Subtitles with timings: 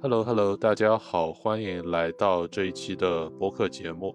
[0.00, 4.14] Hello Hello，大家好，欢迎来到这一期的播客节目。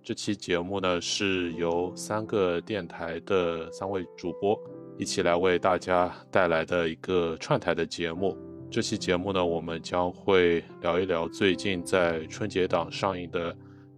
[0.00, 4.56] 这期节目呢是由三个电台的三位主播
[4.96, 8.38] 一起来为大家带来的一个串台的节目。
[8.70, 13.52] 这期节目呢，我们将会聊一聊最近在春节档上映的《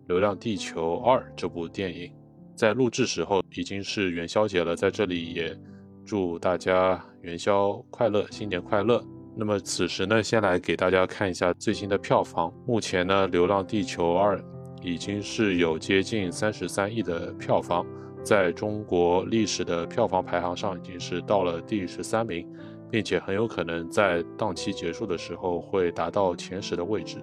[0.09, 2.11] 流浪地球二》这部电影。
[2.57, 5.55] 在录制时候已经是元宵节了，在这里也
[6.03, 9.05] 祝大家元宵快乐，新年快乐。
[9.37, 12.53] 那么此时呢，先来给大家看一下最新的票房。
[12.67, 14.37] 目前呢，《流浪地球二》
[14.83, 17.87] 已经是有接近三十三亿的票房，
[18.23, 22.47] 在中国历史的票房排行上已经是到了第十三名，
[22.91, 27.17] 并且很有可能在档期结束的时候会达到前十的位置。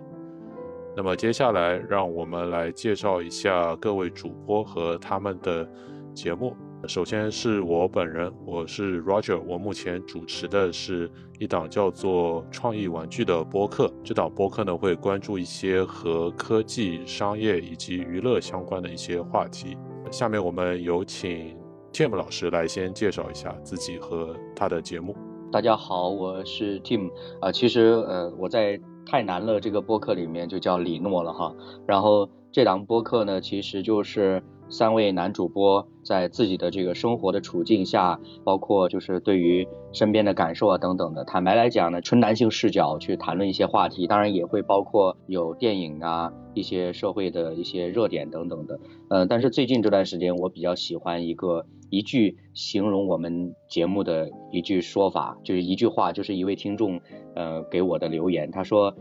[0.95, 5.69] 那么接下来，让我们来介绍一下各位主播和他们的
[6.15, 6.55] 节目。
[6.85, 11.09] 首先是我本人，我是 Roger，我目前主持的是
[11.39, 13.91] 一档叫做《创意玩具》的播客。
[14.03, 19.75] 这档播客呢会关注一些和科技、商业以及娱乐相关的一些话题。
[20.11, 21.57] 下面我们有请
[21.91, 25.15] Tim 老师来先介绍一下自己和他的节目。
[25.51, 27.09] 大家好，我是 Tim
[27.41, 31.53] 啊，其实呃我在太难了这个播客里面就叫李诺了哈。
[31.87, 34.41] 然后这档播客呢其实就是。
[34.69, 48.79] 三位男主播在自己的这个生活的处境下，包括就是对于身边的感受啊等等的，坦白来讲呢，纯男性视角去谈论一些话题，当然也会包括有电影啊，一些社会的一些热点等等的。
[49.09, 56.99] 呃，但是最近这段时间，我比较喜欢一个一句形容我们节目的一句说法，就是一句话，就是一位听众
[57.35, 58.93] 呃给我的留言，他说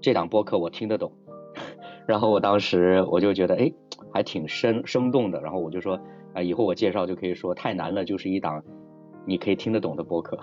[0.00, 1.10] 这档播客我听得懂，
[2.06, 3.72] 然后我当时我就觉得哎。
[4.12, 5.98] 还挺生生动的，然后我就说，
[6.32, 8.62] 啊，以后我介绍就可以说太难了，就是一档
[9.26, 10.38] 你可以听得懂的播客。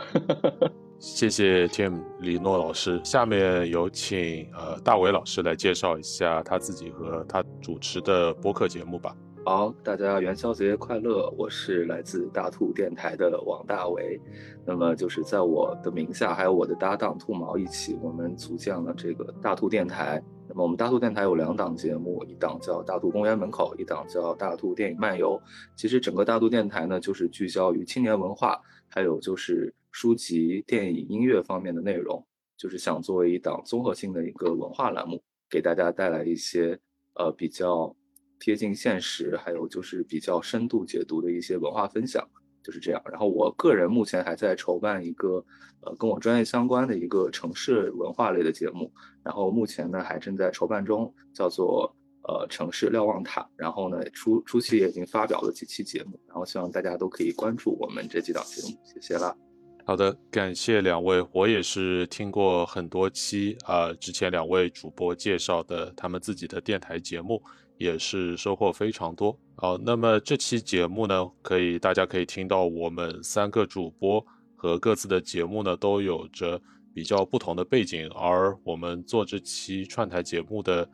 [1.00, 9.16] 谢谢 Tim 李诺老师，下面有请呃大伟老师来介绍一下他自己和他主持的播客节目吧。
[9.46, 11.30] 好，大家元宵节快乐！
[11.38, 14.18] 我是来自大兔电台的王大为，
[14.66, 20.24] 那么就是在我的名下，还有我的搭档兔毛一起，我们组建了这个大兔电台。
[20.48, 25.38] 那么我们大兔电台有两档节目，一档叫《大兔公园门口》，一档叫《大兔电影漫游》。
[25.76, 28.58] 其实整个大兔电台呢，就是聚焦于青年文化，
[28.88, 32.26] 还有就是书籍、电影、音乐方面的内容，
[32.56, 36.80] 就是想作为一档综合性的一个文化栏目，给大家带来一些
[37.16, 37.94] 呃比较。
[38.44, 42.22] 贴近现实，还有就是比较深度解读的一些文化分享，
[42.62, 43.02] 就是这样。
[43.10, 45.42] 然后我个人目前还在筹办一个，
[45.80, 48.92] 呃，跟我专业相关的一个城市文化类的节目。
[49.24, 53.50] 然后目前呢还正在筹办中，叫做呃城市瞭望塔。
[53.56, 59.34] 然后呢初初期也已经发表了几期节目，然后希望大家都可以关注我们这几档节目，谢谢啦。
[59.86, 67.42] 好的，感谢两位，我也是听过很多期啊，之前两位主播介绍的他们自己的电台节目。
[67.84, 69.38] 也是收获非常多。
[69.56, 76.60] 好，那么这期节目呢，可以大家可以听到我们三个主播和各自的节目呢，都有着
[76.94, 78.10] 比较不同的背景。
[78.12, 80.90] 而我们做这期串台节目的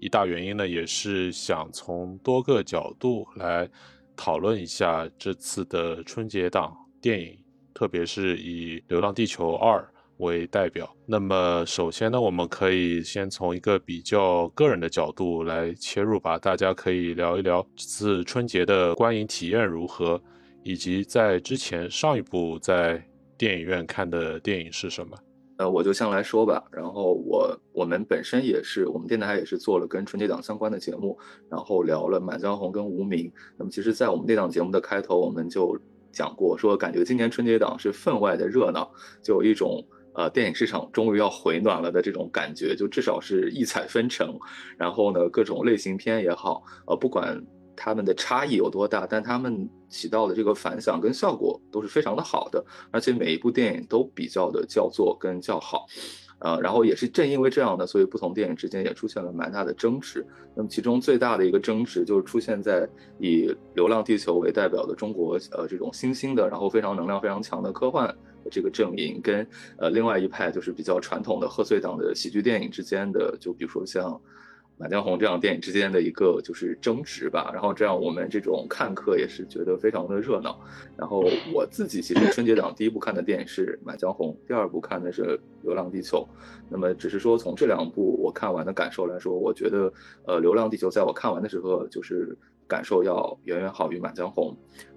[0.00, 3.68] 一大原因呢，也是想从多个角度来
[4.16, 7.38] 讨论一下这次的春节档电影，
[7.72, 9.80] 特别是以《流浪地球二》。
[10.18, 16.38] 为代表，那么首先呢，我们可以先从一个比较个人的角度来切入吧。
[16.38, 20.18] 大家可以聊一聊这次春节的观影体验如何，
[20.62, 23.06] 以及在之前上一部在
[23.36, 25.14] 电影院看的电影是什么。
[25.58, 26.64] 呃，我就先来说吧。
[26.72, 31.18] 然后我我们本身也是，我们电台也是做了跟春节档相关的节目，
[31.50, 33.26] 然后聊了《满江红》跟《无名》。
[33.58, 35.78] 那么其实，在我们那档节目的开头，我们就
[36.10, 38.90] 讲过，说感觉今年春节档是分外的热闹，
[39.22, 39.84] 就有一种。
[40.16, 44.34] 呃，电影市场终于要回暖了的这种感觉，就至少是异彩纷呈。
[44.78, 47.38] 然后呢，各种类型片也好，呃，不管
[47.76, 55.86] 他们的差异有多大，但他们起到的这个反响跟效果都是非常的好的，而且每一部电影都比较的叫座跟叫好。
[56.38, 60.26] 呃，然后也是正因为这样的，所以不同电影之间也出现了蛮大的争执。
[60.54, 68.14] 那么其中最大的一个争执就是出现在以《流浪地球》为代表的中国呃这种新兴的，然后非常能量非常强的科幻。
[68.50, 69.46] 这个阵营跟
[69.76, 74.12] 呃另外一派就是比较传统的贺岁档的喜剧电影之间的，就比如说像
[74.78, 77.50] 《满江红》这样电影之间的一个就是争执吧。
[77.52, 80.60] 然后这样我们这种看客也是觉得非常的热闹。
[80.98, 85.22] 然后我自己其实春节档第一部看的电影是《满江红》，第二部看的是
[85.62, 86.18] 《流浪地球》。
[86.68, 89.90] 那么只是说从这两部我看完的感受来说，我觉得
[90.26, 92.36] 呃《流浪地球》在我看完的时候就是
[92.68, 94.54] 感受要远远好于《满江红》。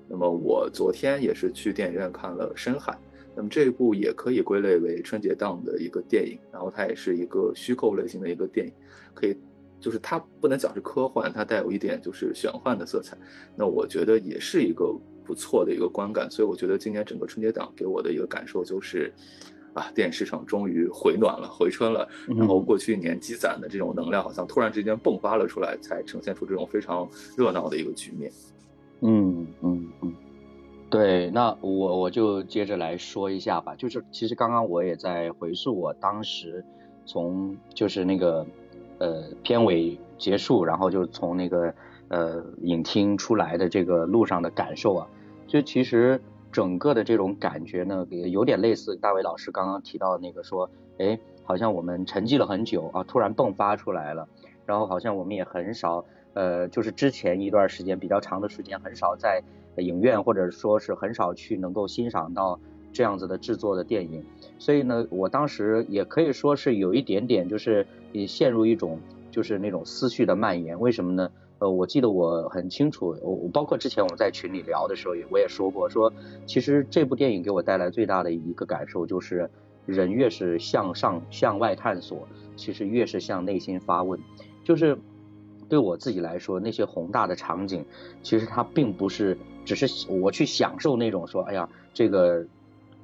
[0.10, 2.92] 那么我昨天也是去电影院看了《深海》。
[3.40, 8.74] 那么这一部也可以归类为春节档的一个电影，然后它也是一个虚构类型的一个电影，
[9.14, 9.34] 可以
[9.80, 13.18] 就是它不能讲是科幻，它带有一点就是玄幻的色彩。
[13.56, 14.94] 那我觉得也是一个
[15.24, 19.10] 不错的一个观感，所以我觉得今年整个春节档给我的一个感受就是。
[19.76, 22.10] 啊，电影市场终于回暖了，回春了。
[22.28, 27.08] 然后过去一年积攒的这种能量，好像突然之间迸发了出来，才呈现出这种非常
[27.38, 28.32] 热闹的一个局面。
[29.02, 30.14] 嗯嗯嗯，
[30.90, 33.76] 对，那我我就接着来说一下吧。
[33.76, 36.66] 就是其实刚刚我也在回溯我当时
[37.06, 38.46] 从就是那个
[38.98, 41.74] 呃片尾结束，然后就从那个
[42.08, 45.08] 呃影厅出来的这个路上的感受啊，
[45.48, 46.22] 就其实。
[46.52, 54.28] 整个的这种感觉呢，也有点类似大伟老师刚刚提到那个说，哎，好像我们沉寂了很久啊，突然迸发出来了，
[54.66, 56.04] 然后好像我们也很少，
[56.34, 59.44] 呃，就是之前一段时间比较长的时间很少在
[59.78, 62.60] 影院或者说是很少去能够欣赏到
[62.92, 64.24] 这样子的制作的电影，
[64.58, 69.00] 所以呢，我当时也可以说是有一点点就是也陷入一种
[69.32, 71.30] 就是那种思绪的蔓延，为什么呢？
[71.60, 76.12] 呃，我记得我很清楚，我我包括之前我们在群里聊的时候，也我也说过，说
[76.46, 79.50] 其实这部电影给我带来最大的一个感受就是，
[79.86, 84.20] 人越是向上向外探索，其实越是向内心发问。
[84.64, 84.98] 就是
[85.70, 87.86] 对我自己来说，那些宏大的场景，
[88.24, 92.46] 其实它并不是只是我去享受那种说，哎呀，这个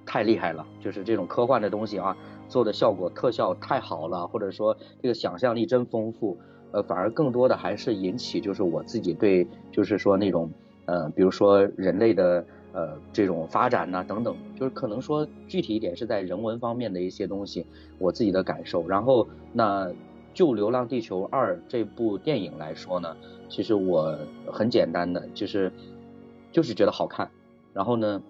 [0.06, 2.18] 太厉害了，就是这种科幻的东西啊，
[2.50, 6.38] 做的效果特效太好了，或者说这个想象力真丰富。
[6.72, 10.52] 呃，反而更多的还是引起，就是我自己对，就是说那种，
[10.86, 17.66] 呃，比如说人类的呃这种发展呐等等，就是可能说具体一点是在人文方面的一些东西，
[17.98, 18.86] 我自己的感受。
[18.90, 19.90] 然后那
[20.36, 23.18] 就《流浪地球二》这部电影来说呢，
[23.50, 24.16] 其实我
[24.52, 25.72] 很简单的就是
[26.52, 27.28] 就是觉得好看。
[27.74, 28.22] 然后呢，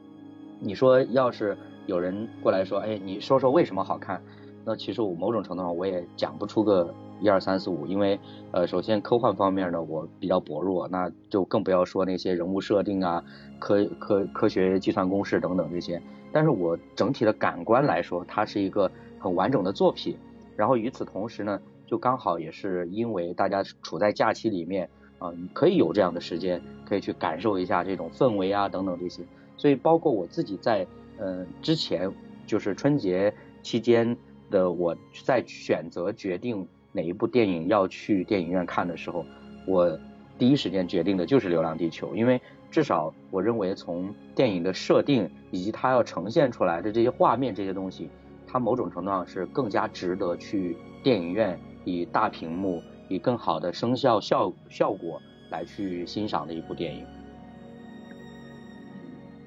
[0.62, 4.22] 你说要是有人过来说，哎，你说说为什么好看？
[4.64, 6.94] 那其实我某种程度上我也讲不出个。
[7.22, 8.20] 一二三四五，因为
[8.52, 13.24] 呃，首先科幻方面呢，我比较薄弱，那就更不要说那些人物设定啊、
[13.58, 16.00] 科科科学计算公式等等这些。
[16.34, 20.18] 但是我整体的感官来说，它是一个很完整的作品。
[20.58, 24.90] 然后与此同时呢，就刚好也是因为大家处在假期里面
[25.20, 29.24] 啊，可以有这样的时间，可以去感受一下这种氛围啊等等这些。
[29.58, 30.86] 所以包括我自己在
[31.18, 32.12] 嗯之前，
[32.46, 34.16] 就是春节期间
[34.50, 36.68] 的我在选择决定。
[36.92, 39.26] 哪一部电影要去电影院看的时候，
[39.68, 40.00] 我
[40.38, 42.42] 第一时间决定的就是《流浪地球》，因为
[42.72, 48.10] 至少我认为从电影的设定以及它要呈现出来的这些画面这些东西，
[48.48, 57.06] 它某种程度上是更加值得去电影院以大屏幕以更好的声效效效果来去欣赏的一部电影。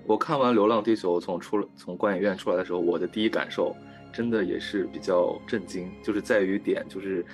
[0.07, 3.77] 我看完《流浪地球》从出从观影院出来的时候，我的第一感受。
[4.11, 7.25] 真的也是比较震惊，就是在于点，就是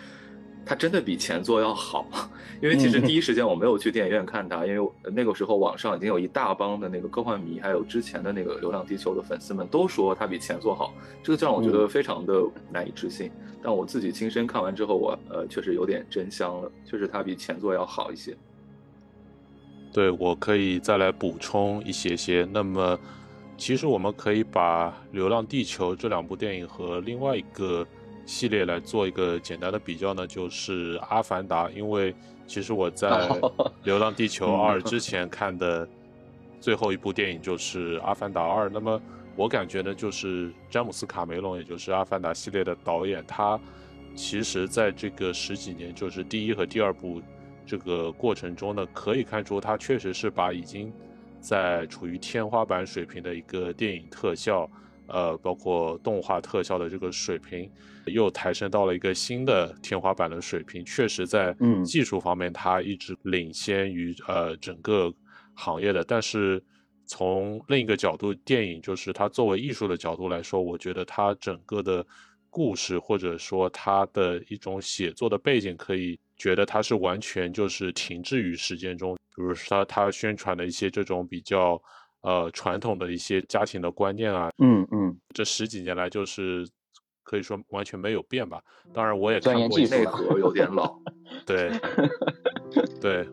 [0.65, 2.07] 它真的比前作要好。
[2.63, 13.31] 因为其实第一时间我没有去电影院看它，因为那个时候网上已经有一大帮的那个科幻迷，还有之前的那个《流浪地球》的粉丝们都说它比前作好，这个就让我觉得非常的难以置信。
[13.63, 18.37] 但我自己亲身看完之后，我呃确实有点真香了，确实它比前作要好一些。
[19.93, 22.49] 对，我可以再来补充一些些。
[22.53, 22.99] 那么。
[23.57, 27.87] 其实我们可以把《流浪地球》这两部电影和另外一个
[28.26, 31.69] 系列来做一个简单的比较呢，就是《阿凡达》。
[31.72, 32.15] 因为
[32.46, 33.08] 其实我在
[33.82, 35.89] 《流浪地球二》之前看的
[36.60, 38.67] 最后一部电影就是《阿凡达二》。
[38.72, 39.01] 那么
[39.37, 43.58] 我感觉呢，就是詹姆斯·卡梅隆，也就是《阿凡达》系列的导演，他
[44.15, 47.20] 其实在这个十几年，就是第一和第二部
[47.67, 50.93] 这个过程中呢，可以看出他确实是把已经。
[51.41, 54.67] 在处于天花板水平的一个电影特效，
[55.08, 57.70] 呃，包括动画特效的这个水平，
[58.06, 60.84] 又抬升到了一个新的天花板的水平。
[60.84, 65.13] 确实，在技术方面，它一直领先于呃整个
[65.55, 66.05] 行业的。
[66.05, 66.63] 但是
[67.06, 72.06] 从另一个角度，电影就是它作为艺术的角度来说，我觉得它整个的
[72.51, 79.17] 故事或者说它的一种写作的背景，可以觉得它是完全就是停滞于时间中。
[79.37, 81.81] 比如说他他宣传的一些这种比较
[82.20, 86.65] 呃传统的一些家庭的观念啊，嗯嗯，这十几年来就是
[87.25, 88.63] 可以说完全没有变吧。
[88.93, 90.97] 当然我也看过内核有点 老，
[91.45, 91.73] 对
[93.01, 93.29] 对，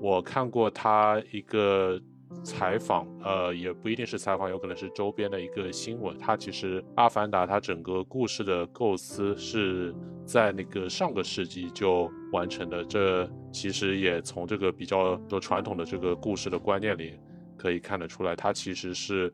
[0.00, 1.98] 我看过他一个。
[2.44, 6.16] 采访，呃，也不一定是采访，有可能是周边的一个新闻。
[6.18, 9.94] 他其实《阿凡达》它整个故事的构思是
[10.26, 12.84] 在那个上个世纪就完成的。
[12.84, 17.18] 这其实也从这个比较多传统的这个故事的观念里
[17.56, 19.32] 可以看得出来，它其实是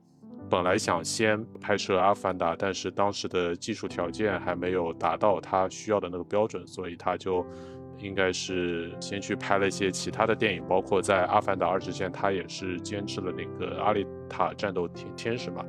[0.51, 7.45] 本来想先拍摄《阿凡达》，但是当时的技术条件还没有达到他需要的那个标准，所以他就
[7.99, 15.65] 应该是先去拍了一些其他的电影，包括在《阿凡达二》之前，他也是监制了那个《阿丽塔：战斗天天使》嘛。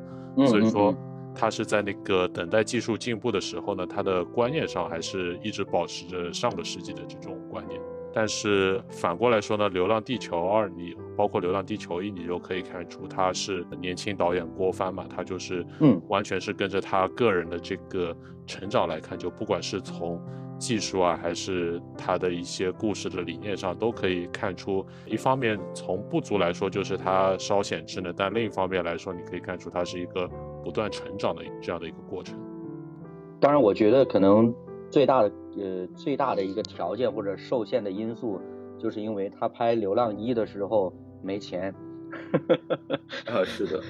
[0.45, 0.93] 所以说，
[1.33, 7.79] 他是在那个等待技术进步的时候呢，他的观念上还是一直保持着上个世纪的这种观念。
[8.15, 18.15] 但是反过来说呢，《流浪地球二》你包括《流浪地球一》，你就可以看出他是年轻导演郭帆嘛，他就是嗯，完全是跟着他个人的这个
[18.47, 20.17] 成长来看，就不管是从
[20.57, 30.25] 技术啊，还是他的一些故事的理念上，都可以看出，一方面从不足来说，就是他稍显稚嫩，但另一方面来说，你可以看出他是一个
[30.63, 32.39] 不断成长的这样的一个过程。
[33.41, 34.55] 当然，我觉得可能。
[34.91, 38.39] 最大的呃最大的一个条件或者受限的因素，
[38.77, 40.93] 就是因为他拍《流浪一》的时候
[41.23, 41.73] 没钱。
[43.27, 43.81] 啊，是的，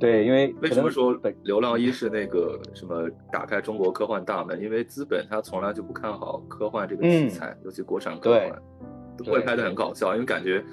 [0.00, 4.60] 对，因为为什么说《流浪一》是那个什么打开中国科幻大门？
[4.60, 8.62] 因为资本他从来就不看好科幻这个题材，尤其国产科幻，
[9.16, 10.64] 都会拍的很搞笑，因为感觉。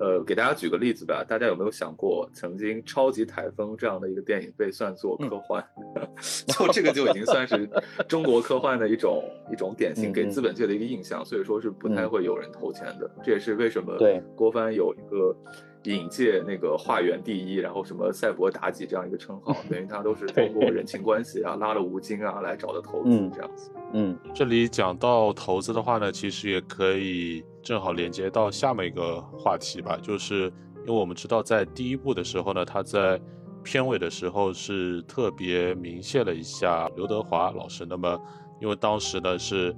[0.00, 5.64] 呃，给大家举个例子吧，大家有没有想过，曾经《超级台风》这样的一个电影被算作科幻，
[6.46, 7.68] 就这个就已经算是
[8.08, 13.10] 中国科幻的一种一种典型，给资本界的一个印象，所以说是不太会有人投钱的。
[13.22, 13.96] 这也是为什么
[14.34, 15.36] 郭帆有一个。
[15.84, 23.70] 影界那个画缘第一，然后什么赛博妲己这样一个称号， 等于他都是通过人情关系啊，拉了吴京啊来找的投资这样子。
[23.92, 30.52] 嗯，这里讲到投资的话呢，其实也可以正好连接到下面一个话题吧，就是
[30.86, 33.20] 因为我们知道在第一部的时候呢，他在
[33.62, 37.86] 片尾的时候是特别明谢了一下刘德华老师。
[37.88, 38.20] 那么
[38.60, 39.74] 因为当时呢是，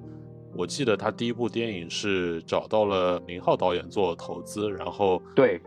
[0.56, 5.60] 我记得他第一部电影是找到了宁浩导演做投资，然后对。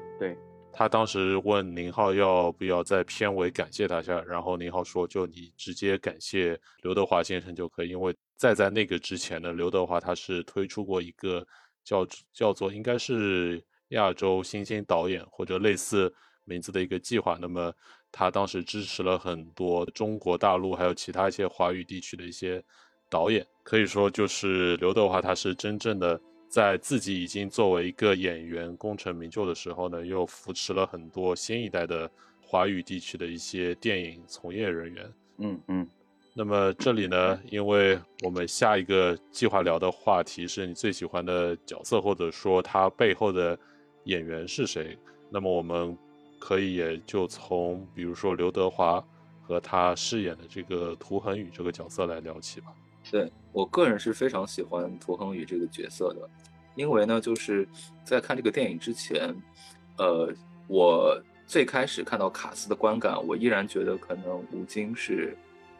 [0.75, 11.45] 他当时问宁浩要不要在片尾感谢他下，然后宁浩说就你直接感谢刘德华先生就可以，因为再在那个之前呢，刘德华他是推出过一个
[11.83, 16.11] 叫叫做应该是亚洲新星导演或者类似
[16.43, 17.71] 名字的一个计划，那么
[18.11, 22.63] 他当时支持了很多中国大陆还有其他一些华语地区的一些
[23.11, 26.19] 导演，可以说就是刘德华他是真正的。
[26.53, 32.07] 在自己已经作为一个演员功成名就的时候呢，又扶持了很多新一代的
[32.43, 35.13] 华语地区的一些电影从业人员。
[35.39, 35.87] 嗯嗯。
[36.35, 43.57] 那么这里呢，因为我们下一个计划聊的话题是你最喜欢的角色，或者说他背后的
[44.03, 44.95] 演员是谁？
[45.31, 45.97] 那么我们
[46.39, 49.03] 可以也就从比如说刘德华
[49.41, 52.67] 和他饰演的这个涂恒宇这个角色来聊起吧。
[53.09, 56.27] 对我个人是非常喜欢涂恒宇这个角色的，
[56.75, 57.67] 因为呢，就是
[58.03, 59.33] 在看这个电影之前，
[59.97, 60.29] 呃，
[60.67, 65.37] 我最开始看到卡斯的观感，我依然觉得可能吴京是，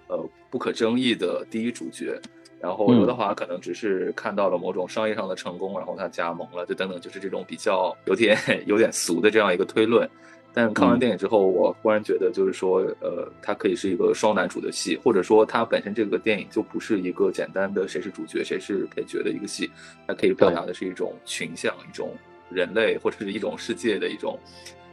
[0.07, 2.21] 呃，不可争议的第一主角，
[2.61, 8.37] 然后刘德华可能只是看到了某种商业上的成功，然后他加盟了，就等等，就是这种比较有点
[8.67, 10.07] 有点俗的这样一个推论。
[10.53, 19.71] 但看完电影之后，我忽然觉得，就是说，呃，它可以是一个双男主的戏，或者说，它本身这个电影就不是一个简单的谁是主角谁是配角的一个戏，
[20.07, 22.15] 它可以表达的是一种群像、一种
[22.49, 24.39] 人类或者是一种世界的一种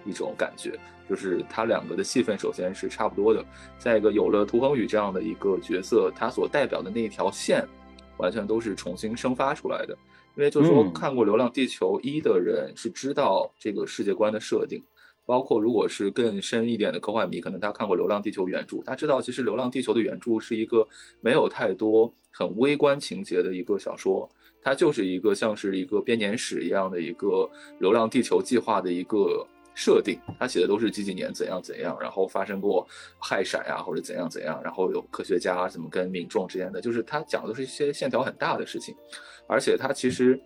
[0.06, 0.78] 一种感觉。
[1.08, 3.44] 就是它两个的戏份首先是差不多的，
[3.76, 7.66] 再一个有了涂恒宇这样的一个角色，他所代表的那一条线，
[8.16, 9.98] 完全都是重新生发出来的。
[10.36, 14.82] 因为就是说，看过《流浪地球一》的人是知道这个世界观的设定。
[15.30, 20.84] 包括如果是更深一点的科幻迷，可能他看过《流浪地球》原著，他知道其实《流浪地球》的原著是一个
[21.20, 24.28] 没有太多很微观情节的一个小说，
[24.60, 30.18] 它就是一个像是一个编年史一样的一个流浪地球计划的一个设定。
[30.36, 32.84] 他写的都是几几年怎样怎样，然后发生过
[33.20, 38.96] 氦闪呀或者怎样怎样，然后有科学家怎么跟民众之间的，就是他讲的是一些线条很大的事情。
[39.46, 40.40] 而且他其实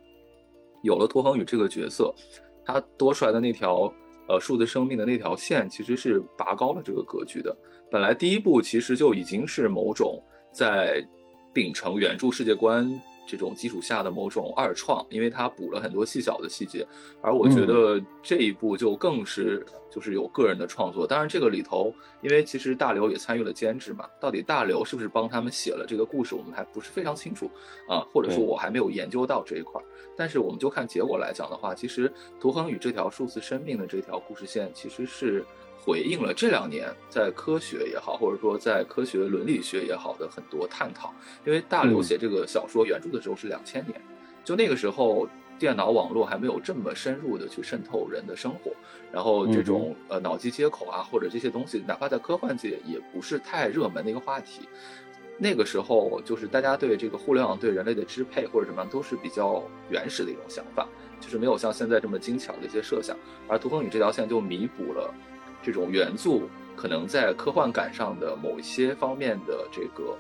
[0.83, 2.15] 有了托恒宇这个角色，
[2.67, 3.91] 他多出来的那条。
[4.27, 7.57] 呃，数字生命的那条线其实是拔高了这个格局的。
[7.91, 11.07] 本来第一步其实就已经是某种在
[11.53, 12.91] 秉承原著世界观
[13.27, 16.87] 这种基础下的某种二创，因为它补了很多细小的细节。
[17.21, 21.07] 而我觉得这一部就更是就是有个人的创作。
[21.07, 27.51] 当然，这个里头，因为其实大刘也参与了监制嘛，到底大刘是不是帮他们写了这个故事，我们还不是非常清楚
[27.89, 29.81] 啊，或者说我还没有研究到这一块。
[30.17, 35.45] 但是我们就看结果来讲的话，其实涂恒宇这条数字生命的这条故事线，其实是
[35.85, 41.13] 回应了这两年在科学也好，或者说在科学伦理学也好的很多探讨。
[41.45, 44.01] 因为大刘写这个小说原著的时候是两千年，
[44.43, 48.73] 就那个时候电脑网络还没有这么深入的去渗透人的生活，
[49.13, 54.67] 然后这种呃脑机接口啊，或者这些东西，哪怕在科幻界也不是太热门的一个话题。
[55.37, 60.89] 那个时候，就是大家对这个互联网对人类的支配或者什么样，都是比较原始的一种想法，
[61.21, 63.17] 就是没有像现在这么精巧的一些设想。
[63.49, 65.13] 而图腾宇这条线就弥补了
[65.65, 66.43] 这种元素
[66.77, 70.17] 可能在科幻感上的某一些方面的这个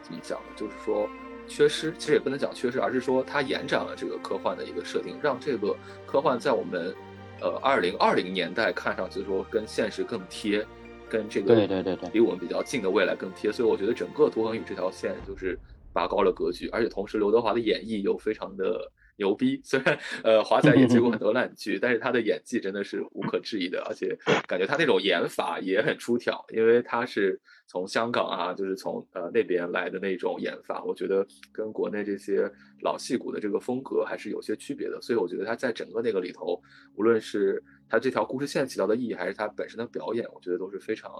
[0.00, 0.46] 怎么讲呢？
[0.54, 1.08] 就是说
[1.48, 6.94] 缺失，其实也不能讲缺失，而是说它延展了这个科幻的一个设定，让这个科幻在我们
[7.40, 10.64] 呃二零二零年代看上去说跟现实更贴。
[11.06, 15.58] 跟这个对对对对离我们比较近的未来更贴，所以我觉得整个图恒宇这条线就是
[15.92, 18.90] 拔高了格局，而且同时刘德华的演绎又非常的。
[19.16, 24.18] 牛逼，虽然呃华仔也接过很多烂剧，但是他的演技真的是无可置疑的，而且
[24.48, 32.50] 感觉他那种演法也很出挑，因为他是从香港啊，就是从呃那边来的那种演法，我觉得跟国内这些
[32.82, 36.60] 老戏骨的这个风格还是有些区别的，所以我觉得他在整个那个里头，
[36.96, 41.12] 无论是他这条故事线起到的意义，还是他本身的表演，我觉得都是非常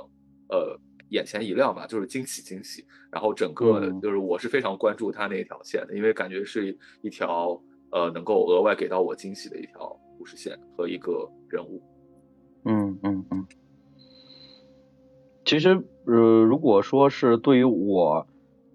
[0.49, 0.77] 呃
[1.11, 2.85] 眼前一亮吧，就是惊喜惊喜。
[3.13, 7.63] 然后整个就是我是非常关注他那一条线的，因为感觉是一条。
[7.95, 11.81] 呃，能够额外给到我惊喜的一条故事线和一个人物。
[12.65, 13.47] 嗯嗯嗯。
[15.45, 18.27] 其实，呃，如果说是对于我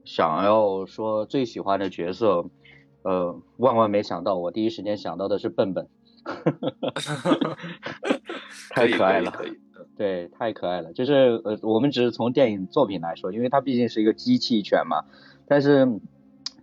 [0.05, 2.45] 想要说最喜欢的角色，
[3.01, 5.89] 呃，万万没想到，我第一时间想到的是笨笨。
[8.69, 9.33] 太可爱了，
[9.97, 10.93] 对，太可爱了。
[10.93, 15.03] 就是呃，我们只是从电影作品来说，因为它毕竟是一个机器犬嘛。
[15.45, 15.99] 但是，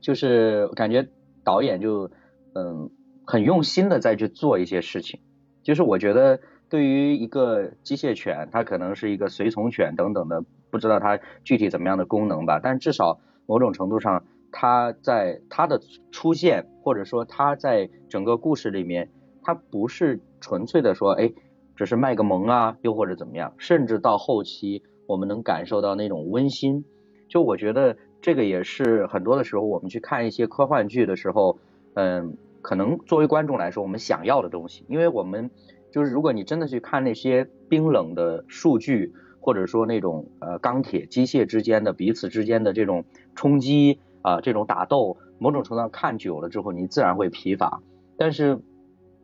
[0.00, 1.06] 就是感觉
[1.44, 2.10] 导演就。
[2.56, 2.88] 嗯，
[3.26, 5.20] 很用心的在去做一些事情，
[5.62, 19.10] 就是我觉得对于一个机械犬，它可能是一个随从犬等等的，不知道它具体怎么样的功能吧，但至少某种程度上，它在它的出现或者说它在整个故事里面，
[19.42, 21.34] 它不是纯粹的说，哎，
[21.76, 26.86] 只是卖个萌啊，又或者怎么样，甚至到后期我们能感受到那种温馨，
[27.28, 31.58] 就我觉得这个也是很多的时候我们去看一些科幻剧的时候，
[31.92, 32.38] 嗯。
[32.66, 35.52] 可能作为观众来说，我们想要的东西，因为我们
[35.92, 43.04] 就是如果你真的去看那些冰冷的数据，或者说那种呃钢铁机械之间的彼此之间的这种
[43.36, 47.82] 冲击啊，这种打斗，某种程度上看久了之后，你自然会疲乏。
[48.18, 48.58] 但是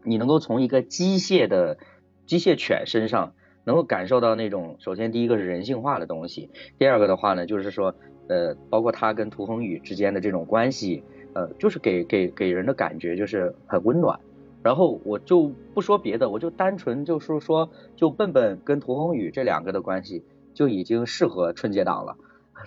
[0.05, 1.79] 你能够从一个机械的
[2.27, 7.97] 机械犬身上，能够感受到那种，首先第一个是人性化的东西，第二个的话呢，就是说
[8.29, 11.03] 呃，包括他跟涂恒宇之间的这种关系。
[11.35, 14.19] 呃，就是给给给人的感觉就是很温暖，
[14.63, 20.23] 然后我就不说别的，我就单纯就是说，就笨笨跟涂恒宇这两个的关系
[20.55, 22.17] 就已经适合春节档了，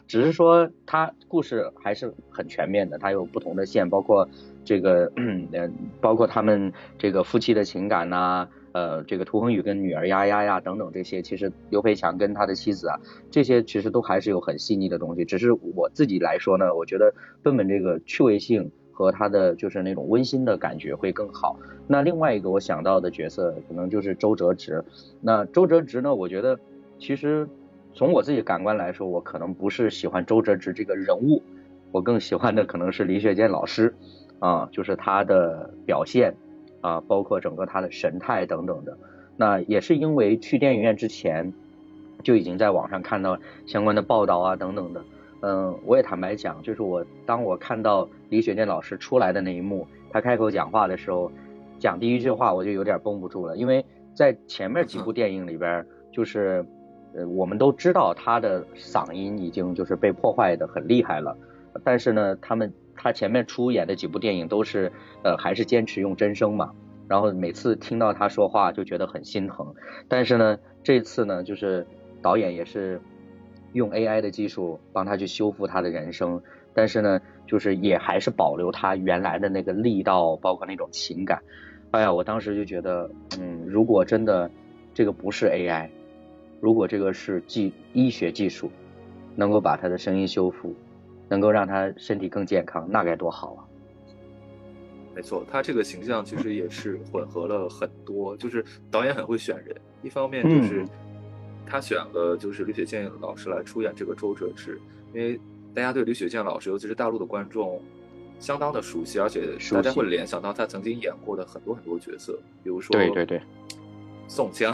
[0.08, 4.28] 只是说他故事还是很全面的，他有不同的线，包括
[4.64, 5.48] 这个嗯，
[6.02, 8.50] 包括他们这个夫妻的情感呐。
[8.76, 13.00] 呃，这个涂恒宇跟女儿丫丫呀等等这些，其实刘培强跟他的妻子啊，
[13.32, 15.24] 这些其实都还是有很细腻的东西。
[15.24, 21.58] 只是我自己来说呢，我觉得笨笨这个趣味性和他的就是那种温馨的感觉会更好。
[21.88, 24.84] 那另外一个我想到的角色可能就是周哲直。
[25.22, 26.60] 那周哲直呢，我觉得
[27.00, 27.48] 其实
[27.94, 31.42] 从我自己感官来说，我可能不是喜欢周哲直这个人物，
[31.94, 33.96] 我更喜欢的可能是李雪健老师
[34.40, 36.36] 啊，就是他的表现。
[36.86, 38.96] 啊，包括整个他的神态等等的，
[39.38, 41.52] 那也是因为去电影院之前
[42.22, 45.04] 就已经在网上看到相关的报道啊等等的。
[45.42, 51.32] 嗯，我也坦白讲，就是我当我看到李雪健老师出来的那一幕，他开口讲话的时候，
[51.80, 56.64] 讲第一句话我就有点绷不住了，因为在前面几部电影里边，就是
[57.16, 61.36] 呃我们都知道他的嗓音已经就是被破坏的很厉害了，
[61.84, 62.72] 但是呢，他们。
[63.06, 64.92] 他前面出演的几部电影都是，
[65.24, 66.72] 呃，还是坚持用真声嘛。
[67.08, 69.76] 然后每次听到他说话就觉得很心疼。
[70.08, 71.86] 但是呢，这次呢，就是
[72.20, 73.00] 导演也是
[73.74, 76.42] 用 AI 的技术帮他去修复他的人声，
[76.74, 81.44] 但是呢，就是也还是保留他原来的那个力道，包括那种情感。
[81.92, 83.08] 哎呀，我当时就觉得，
[83.40, 84.50] 嗯，如果真的
[84.96, 85.90] 这个不是 AI，
[86.60, 88.72] 如果这个是技医学技术，
[89.36, 90.74] 能够把他的声音修复。
[91.30, 93.62] 能够让他身体更健康，那该多好啊！
[95.16, 99.76] 没错，他这个形象其实也是混合了很多，就是导演很会选人。
[100.02, 100.86] 一方面就是
[101.66, 104.80] 他选了就是李雪健老师来出演这个周哲直，
[105.14, 105.40] 因为
[105.74, 107.82] 大家对李雪健老师，尤其是大陆的观众，
[108.40, 113.42] 相当的熟悉，而且大家会联想到他曾经演过的很多很多角色，比如说对对对，
[114.28, 114.74] 宋江，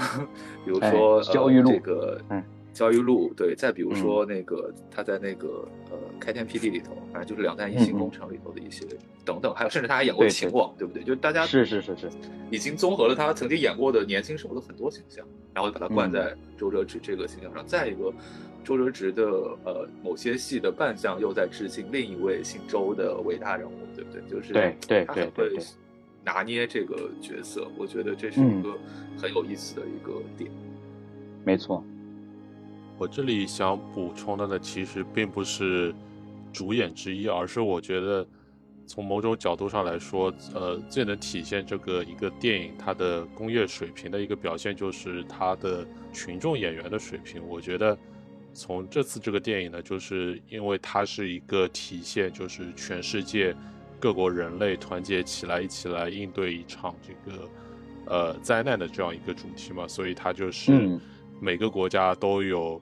[0.65, 8.85] 比如说焦裕禄这个，嗯，焦裕禄，对，再比如说那个他在那个呃开天辟地里头，反正就是两弹一星工程里头的一些
[9.25, 11.03] 等等，还有甚至他还演过秦王，对不对？
[11.03, 12.09] 就是大家是是是是，
[12.49, 17.65] 已经综合了他曾经演过的年轻时候的很多形象，然后把他灌在周哲直这个形象上。
[17.67, 18.13] 再一个，
[18.63, 19.23] 周哲直的
[19.65, 24.21] 呃某些戏的扮相又在致敬另一位姓周的伟大人物，对不对？
[24.29, 25.63] 就是对对对对对，
[26.23, 28.77] 拿捏这个角色，我觉得这是一个
[29.17, 30.49] 很有意思的一个点。
[31.43, 31.83] 没错。
[32.97, 35.93] 我这里想补充的呢，其实并不是
[36.53, 38.27] 主演之一，而是我觉得
[38.85, 47.41] 从某种角度上来说，呃，最能体现这个一个电影它的工业水平的一个表现，就是它的群众演员的水平。
[47.47, 47.97] 我觉得
[48.53, 53.55] 从这次这个电影呢，就是因为它是一个体现，就是全世界
[53.99, 57.49] 各国人类团结起来，一起来应对一场这个
[58.05, 60.99] 呃灾难的这样一个主题嘛，所以它就是
[61.41, 62.81] 每个国家都有。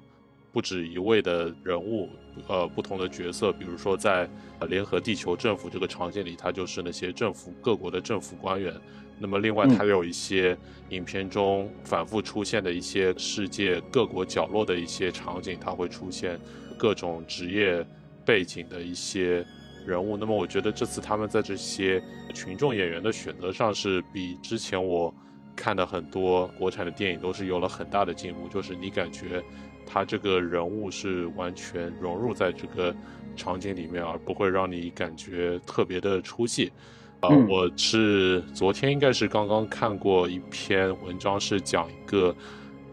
[0.52, 2.10] 不止一位的人物，
[2.48, 4.28] 呃，不同的角色，比如说在
[4.68, 8.74] 联合地球政府这个场景里，他就是那些政府各国的政府官员。
[9.20, 10.58] 那么另外，他有一些
[10.90, 16.40] 影片中反复出现的一些世界各国角落的一些场景，他会出现
[16.80, 17.86] 各种职业
[18.26, 19.46] 背景的一些
[19.86, 20.18] 人物。
[20.18, 22.02] 那么我觉得这次他们在这些
[22.34, 25.14] 群众演员的选择上，是比之前我
[25.62, 29.44] 看的很多国产的电影都是有了很大的进步，就是你感觉。
[29.92, 32.96] 他这个人物是完全融入在这个
[33.36, 36.72] 场景里面，而不会让你感觉特别的出戏。
[37.22, 42.36] 啊，我是昨天应该是刚刚看过一篇文章，是讲一个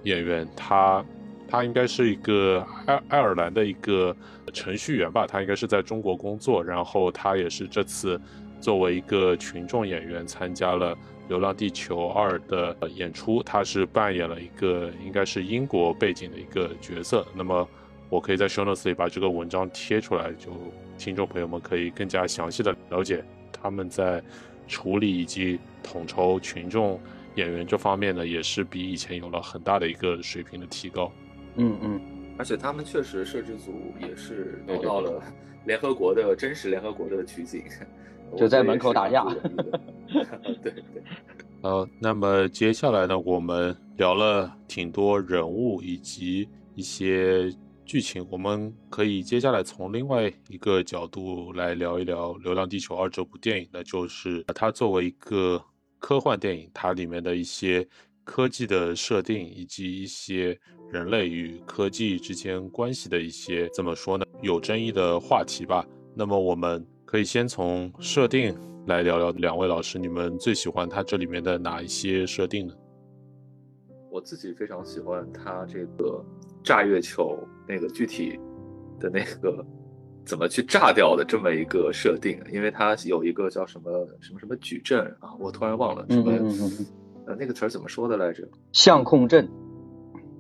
[0.04, 1.04] 演员，他
[1.46, 4.16] 他应该是一个爱爱尔兰的一个
[4.54, 8.18] 程序员吧，他应该是在中国工作，然后他也是这次
[8.58, 10.96] 作为一个群众演员参加了。
[11.28, 17.26] 《流浪地球二》的演出，他是扮演了一个应该是英国背景的一个角色。
[17.34, 17.68] 那么，
[18.08, 20.52] 我可以在 show notes 里把这个文章贴出来，就
[20.96, 24.22] 听众朋友们可以更加详细的了解他们在
[24.68, 27.00] 处理以及统筹群众
[27.34, 31.10] 演员这方面呢，也是比以前有了很大的一个水平的提高。
[31.56, 32.00] 嗯嗯，
[32.38, 35.22] 而且他们确实摄制组也是投到了
[35.64, 37.64] 联合国的真实联合国的取景。
[38.36, 39.24] 就在门口打架，
[40.60, 40.74] 对
[41.66, 41.70] 对。
[41.70, 47.52] 呃，那么接下来呢，我们聊了挺多人物以及一些
[47.84, 55.62] 剧情，我们可以接下来从另外一个角度来聊一聊《流浪地球二》这部电影那，就是它作为一个
[55.98, 57.86] 科幻电影，它里面的一些
[58.22, 60.58] 科技的设定以及一些
[60.90, 65.84] 人类与科技之间关系的一些怎么说呢，有争议的话题吧。
[66.14, 66.86] 那么我们。
[67.06, 68.52] 可以先从设定
[68.86, 72.74] 来聊聊，两位老师，你们最喜欢他这里面的哪一些设定呢？
[74.10, 76.24] 我自己非常喜欢他这个
[76.62, 78.38] 炸月球那个具体
[79.00, 79.64] 的那个
[80.24, 86.32] 怎么去炸掉的这么一个设定，因为它有一个叫什么什么什么矩阵啊，我突然忘了什么
[87.26, 88.48] 呃那个词儿怎么说的来着？
[88.72, 89.48] 相控阵。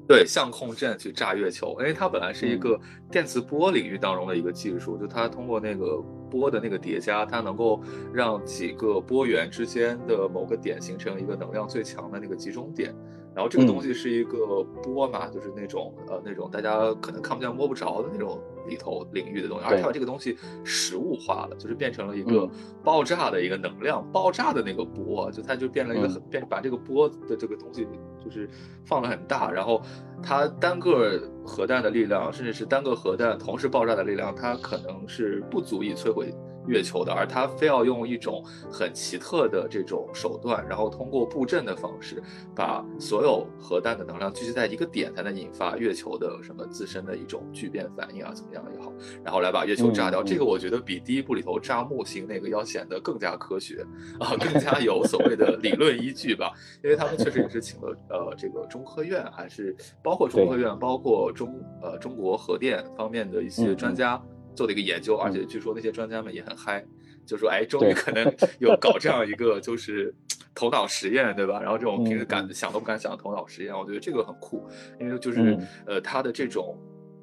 [0.08, 2.78] 对，相控阵去炸月球，因为它本来是一个
[3.10, 6.00] 电磁波领域当中的一个技术，就它通过那个
[6.36, 7.80] 波的那个叠加，它能够
[8.12, 12.94] 让几个波源之间的某个点形成一个能量最强的那个集中点。
[13.34, 22.48] 然后这个东西是一个波嘛，就是那种呃那种大家可能看不见摸不着的那种里头领域的东西，而且把这个东西实物化了，就是变成了一个
[22.82, 27.86] 爆炸的一个能量，爆炸的那个波，就它就变了一个很变，把这个波的这个东西
[28.28, 28.48] 就是
[28.84, 29.82] 放的很大，然后
[30.22, 36.32] 它单个核弹的力量，甚至是单个核弹同时爆炸的力量，它可能是不足以摧毁。
[36.66, 42.22] 月球的，而他非要用一种很奇特的这种手段，然后通过布阵的方式，
[42.54, 48.92] 把所有核弹的能量聚集在一个点，才能引发月球的什么自身的一种聚变反应啊，怎么样也好，
[49.24, 50.22] 然后来把月球炸掉。
[50.22, 53.86] 这个我觉得比第一部里头炸木星那个要显得更加科学
[54.18, 56.52] 啊，更加有所谓的 理论依据吧。
[56.82, 64.20] 因为他们确实也是请了呃这个中科院，还是包括中科院，包括中呃中国核电方面的一些专家。
[64.56, 66.84] 做的一个研究，而且据说那些专家们也很嗨，
[67.26, 68.24] 就说哎，终于可能
[68.58, 70.12] 有搞这样一个就是
[70.54, 71.60] 头脑实验，对吧？
[71.60, 74.66] 然后这种平时敢想都不敢想的头脑实验，我觉得这个很酷，
[74.98, 76.76] 因为就是呃，它的这种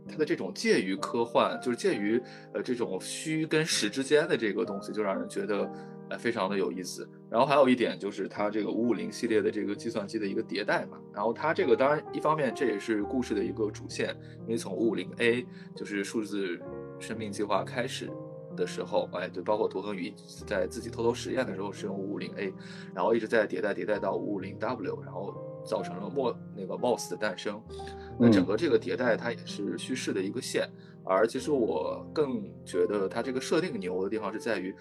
[0.07, 2.21] 它的这种介于科幻，就是介于
[2.53, 5.67] 呃这种虚跟实之间的这个东西，就让人觉得
[6.09, 7.09] 呃非常的有意思。
[7.31, 15.43] 然后还有一点就是它这个五五零系列的这个计算机的一个迭代嘛，然后它这个当然一方面这也是故事的一个主线，因为从五五零 A
[15.75, 16.61] 就是数字。
[17.03, 18.09] 生命计划开始
[18.55, 20.13] 的时候，哎，对，包括涂恒宇
[20.47, 22.53] 在自己偷偷实验的时候是用五五零 A，
[22.95, 25.33] 然后一直在迭代迭代到五五零 W，然后
[25.65, 27.61] 造成了 MOS 那个 MOS 的诞生。
[28.17, 30.69] 那整个这个迭代它也是叙事的一个线，
[31.03, 34.73] 而其实我更觉得它这个设定牛的地方是在于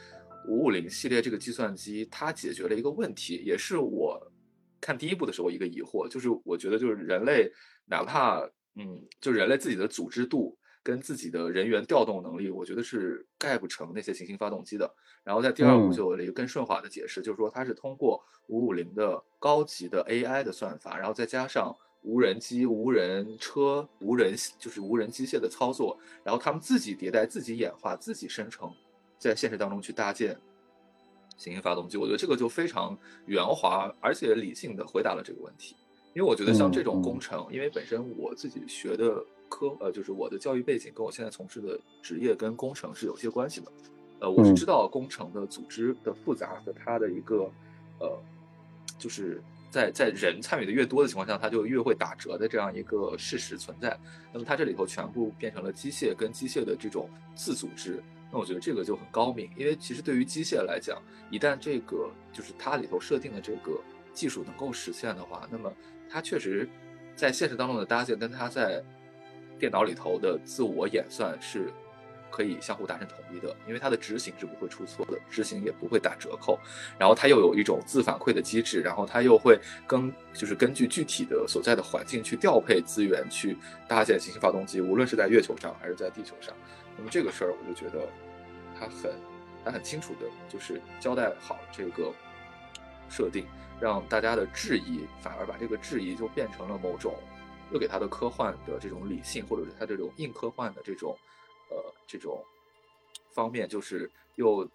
[0.46, 4.20] 五五零系列这个计算机它解决了一个问题，也是我
[4.80, 7.50] 看第一部的时候一个疑惑，就是我觉得就是人类
[7.86, 8.40] 哪怕
[8.76, 10.56] 嗯，就人类自己的组织度。
[10.82, 14.92] 跟自己的人员调动能力，我觉得是盖不成那些行星发动机的。
[15.22, 28.68] 然后在第二步就有了一个更顺滑的解释，就是说它是通过五五零的高级的 AI 的算法，然后再加上无人机、无人车、无人就是无人机械的操作，然后他们自己迭代、自己演化、自己生成，
[29.18, 30.36] 在现实当中去搭建
[31.36, 31.96] 行星发动机。
[31.96, 35.76] 我觉得这个就非常圆滑而且理性的回答了这个问题。
[36.12, 39.24] 因为我觉得像这种工程，因为本身我自己学的。
[39.52, 43.66] 科呃，就是我的教育背景跟我现在从事的职业跟工程是有些关系的，
[44.20, 47.50] 呃，我是知道工程的组织的复杂和它的一个
[48.00, 48.18] 呃，
[48.98, 53.94] 就是在在人参与的越多的情况下，它就越会打折的这样一个事实存在。
[54.32, 60.98] 那么它这里头全部变成了机械跟机械的这种自组织，那我觉得这个就很高明，因为其实对于机械来讲，
[61.30, 63.78] 一旦这个就是它里头设定的这个
[64.14, 65.70] 技术能够实现的话，那么
[66.08, 66.66] 它确实
[67.14, 68.82] 在现实当中的搭建跟它在
[69.58, 71.72] 电脑里头的自我演算是
[72.30, 76.58] 可以相互达成统一的，因为它的执行是不会出错的，执行也不会打折扣。
[76.98, 86.54] 然后它又有一种自反馈的机制，然后它又会跟就是根据具体的所在的环境去调配资源，去搭建行星发动机，无论是在月球上还是在地球上。
[86.96, 88.08] 那么这个事儿，我就觉得
[88.78, 89.12] 它很
[89.64, 92.10] 它很清楚的，就是交代好这个
[93.10, 93.44] 设定，
[93.78, 97.14] 让大家的质疑反而把这个质疑就变成了某种。
[97.72, 101.16] 又给他的科幻的这种理性，或者是他这种硬科幻的这种，
[101.70, 102.44] 呃，这种
[103.30, 104.68] 方面，就是又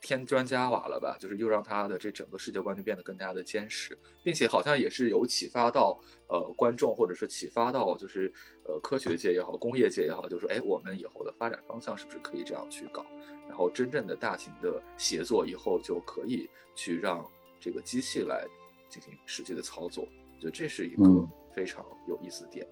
[0.00, 1.16] 添砖加瓦了吧？
[1.18, 8.30] 就是又让他的这整个世界观就变得更加的坚实，并且好像也是有启发到呃观众，或者是启发到就是
[8.64, 13.04] 呃科学界也好，工业界也好，就是说，哎，我们以后的发展方向是不是可以这样去搞？
[13.48, 17.24] 然后真正的大型的协作以后就可以去让
[17.58, 18.46] 这个机器来
[18.90, 20.06] 进行实际的操作，
[20.38, 21.26] 就这是一个。
[21.56, 22.66] 非常有意思的点，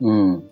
[0.00, 0.44] 嗯，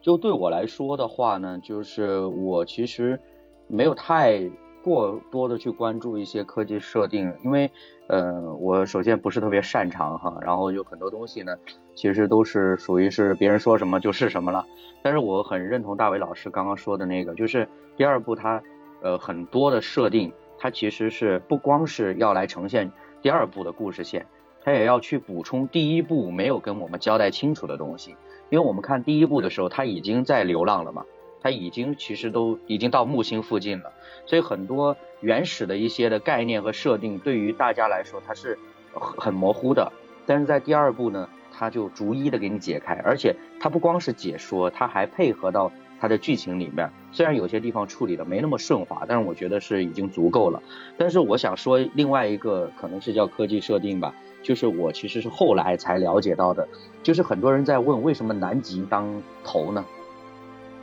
[0.00, 3.18] 就对我来说的话呢，就是我其实
[3.66, 4.48] 没有太
[4.84, 7.68] 过多的去关注一些科技设定，因为
[8.06, 11.56] 呃，我首先不是特别擅长哈，然后有很多东西呢，
[11.96, 14.64] 其实都是属于是别人说什么就是什么了。
[15.02, 18.62] 但是我很认同大伟老师刚刚说的那个，就是第二部它
[19.02, 24.24] 呃很多的设定，它其实是不光是要来呈现第二部的故事线。
[24.62, 28.16] 他也要去补充第一部没有跟我们交代清楚的东西，
[28.50, 31.04] 因为我们看第一部的时候，他已经在流浪了嘛，
[31.40, 33.92] 他已经其实都已经到木星附近了，
[34.26, 38.58] 所以很多原始的一些的概念和设定对于大家来说它是
[38.92, 39.92] 很模糊的，
[40.26, 50.62] 但是在第二部呢，他就逐一的给你解开，而且他不光是解说，他还配合到他的剧情里面，虽然有些地方处理的没那么顺滑，但是我觉得是已经足够了。
[50.98, 54.14] 但是我想说另外一个可能是叫科技设定吧。
[54.42, 56.66] 就是我其实是后来才了解到的，
[57.02, 59.84] 就是很多人在问为什么南极当头呢？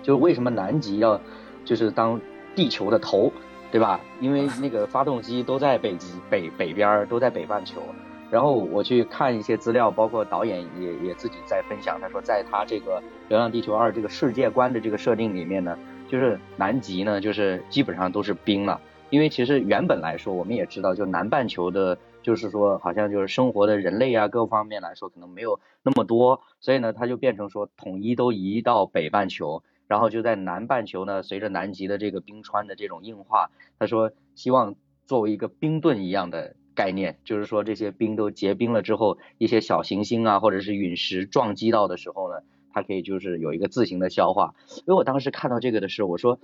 [0.03, 1.19] 就是为什么南极要
[1.65, 2.21] 就是当
[2.55, 3.31] 地球的头，
[3.71, 3.99] 对吧？
[4.21, 7.81] 因为 那个发动机都在北极北北边，都在北半球。
[8.29, 21.97] 然后我去看一些资料，包括导演也也自己在分享，他说在他这个《流浪地球二》这个世界观的这个设定里面呢，就是南极呢就是基本上都是冰了，因为其实原本来说我们也知道，就南半球的。
[22.27, 42.41] 就是说，好像就是生活的人类啊，各方面来说可能没有那么多，所以呢，它就变成说统一都移到北半球，然后就在南半球呢，随着南极的这个冰川的这种硬化，他说希望作为一个冰盾一样的概念，就是说这些冰都结冰了之后，一些小行星啊或者是陨石撞击到的时候呢，
[42.73, 44.53] 它可以就是有一个自行的消化。
[44.79, 46.39] 因为我当时看到这个的时候，我说，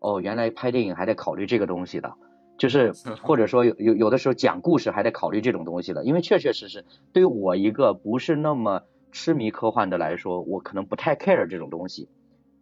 [0.00, 2.14] 哦，原来拍电影还得考虑这个东西的。
[2.58, 2.92] 就是
[3.22, 12.08] 或者说有有有的时候讲故事还得考虑这种东西的，因为确确实实对于我一个不是那么痴迷科幻的来说，我可能不太 care 这种东西，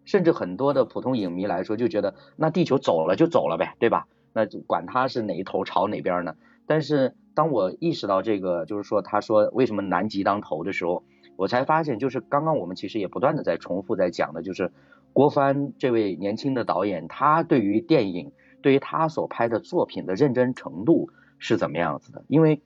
[0.05, 4.07] 甚至很多的普通影迷来说就觉得那地球走了就走了呗，对吧？
[4.33, 6.37] 那就管它是哪一头朝哪边呢？
[6.67, 11.05] 但是当我意识到这个，就是说他说为什么南极当头的时候，
[11.37, 14.73] 我才发现就是刚刚我们其实也不断的在重复在讲的，就是
[15.15, 18.33] 郭帆这位年轻的导演，他对于电影。
[18.63, 22.25] 对于他所拍的作品的认真程度是怎么样子的？
[22.29, 22.63] 因为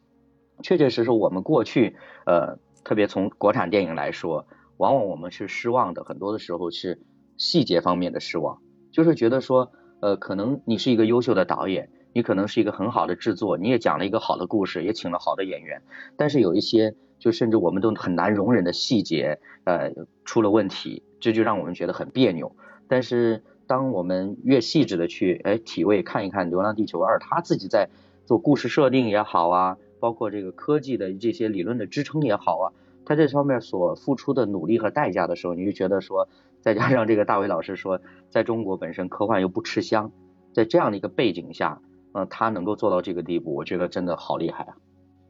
[0.63, 7.01] 确确实实我们过去呃，特别从国产电影来说，往往我们是失望的，很多的时候是
[7.37, 8.59] 细节方面的失望，
[8.93, 15.83] 就是觉得说呃，可能你是一个优秀的导演，你可能是一个很好的制作，你也讲了一个好的故事，也请了好的演员，
[16.17, 19.93] 但是有一些就甚至我们都很难容忍的细节，呃，
[20.25, 22.55] 出了问题，这就让我们觉得很别扭。
[22.89, 27.89] 但是当我们越细致的去哎体味看一看《流浪地球二》，他自己在
[28.27, 32.67] 做故事设定也好啊，包括这个科技的这些理论的支撑也好啊，
[33.05, 36.29] 他这方面所付出的努力和代价的时候，你就觉得说，
[36.61, 40.11] 再加上这个大伟老师说，在中国本身科幻又不吃香，
[40.53, 41.81] 在这样的一个背景下，
[42.13, 44.75] 嗯，他能够做到这个地步，我觉得真的好厉害啊。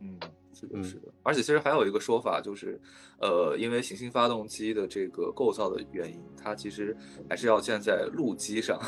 [0.00, 0.16] 嗯。
[0.61, 2.79] 是的，是的，而且其实还有一个说法，就是，
[3.18, 6.94] 呃，因为行星发动机的这个构造的原因，它其实
[7.29, 8.79] 还是要建在陆基上，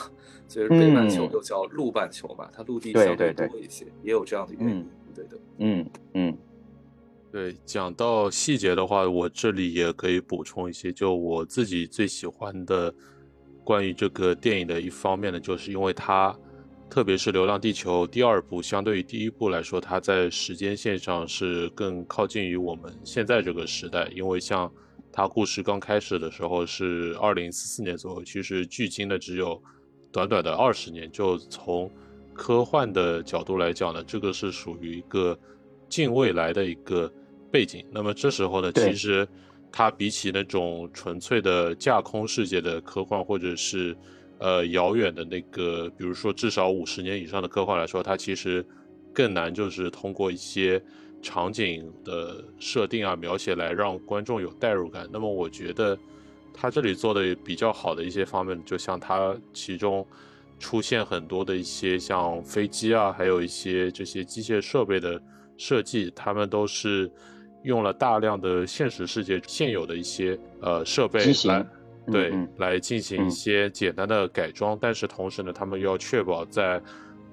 [0.46, 6.36] 所以北半球又叫陆半球嘛，它陆地相对多一些，也有这样的原因，对的，嗯嗯，
[7.30, 12.94] 对，讲到细节的话，我这里也可以补充一些，就我自己最喜欢的
[13.64, 16.36] 关于这个电影的一方面呢，就是因为它。
[16.92, 24.06] 特别是《流浪地球》第二部，相对于第一部来说，它在时间线上是更靠近于我们现在这个时代。
[24.14, 24.70] 因为像
[25.10, 29.58] 它故事刚开始的时候是二零四四年左右，其实距今呢只有
[30.12, 31.10] 短短的二十年。
[31.10, 31.90] 就从
[32.34, 35.38] 科幻的角度来讲呢，这个是属于一个
[35.88, 37.10] 近未来的一个
[37.50, 37.86] 背景。
[37.90, 39.26] 那么这时候呢，其实
[39.72, 43.96] 它比起那种纯粹的架空世界的科幻，或者是
[44.42, 48.66] 呃，遥远的那个，比如说至少五十年以上的科幻来说，它其实
[49.14, 50.82] 更难，就是通过一些
[51.22, 55.08] 场景的设定啊、描写来让观众有代入感。
[55.12, 55.96] 那么，我觉得
[56.52, 60.04] 它这里做的比较好的一些方面，就像它其中
[60.58, 65.22] 出现很多的一些像飞机啊，还有一些这些机械设备的
[65.56, 67.08] 设计，他们都是
[67.62, 71.64] 用了大量的现实世界现有的一些呃设备来。
[72.10, 76.82] 对，来进行一些简单的改装，但是同时呢，他们又要确保在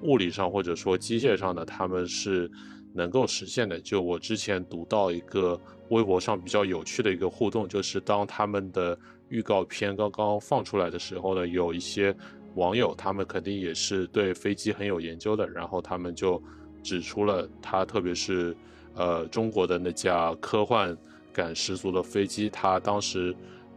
[0.02, 2.48] 物理上或者说机械上呢，他们是
[2.94, 3.80] 能够实现的。
[3.80, 8.96] 就我之前读到一个微博上比较有趣的一个互动，就是当他们的
[9.28, 12.14] 预告片刚刚放出来的时候呢，有一些
[12.54, 16.40] 网友他们肯定也是对飞机很有研究的，然后他们就
[16.80, 18.56] 指出了他，特别是
[18.94, 20.96] 呃中国的那架科幻
[21.32, 23.34] 感十足的飞机，它当时。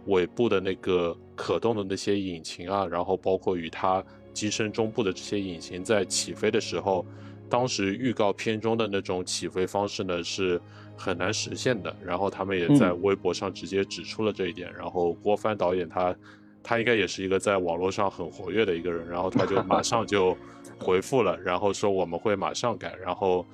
[0.07, 7.05] 尾部的那个可动的那些引擎啊，然后包括与它机身中部的这些引擎在起飞的时候，
[7.49, 10.59] 当时预告片中的那种起飞方式呢是
[10.97, 11.95] 很难实现的。
[12.03, 14.73] 然后他们也在微博上直接指出了这一点。
[14.73, 16.15] 然后郭帆导演他
[16.61, 20.35] 他应该也是一个在网络上很活跃的一个人，然后他就马上 就
[20.79, 23.45] 回复了，然后说我们会马上改，然后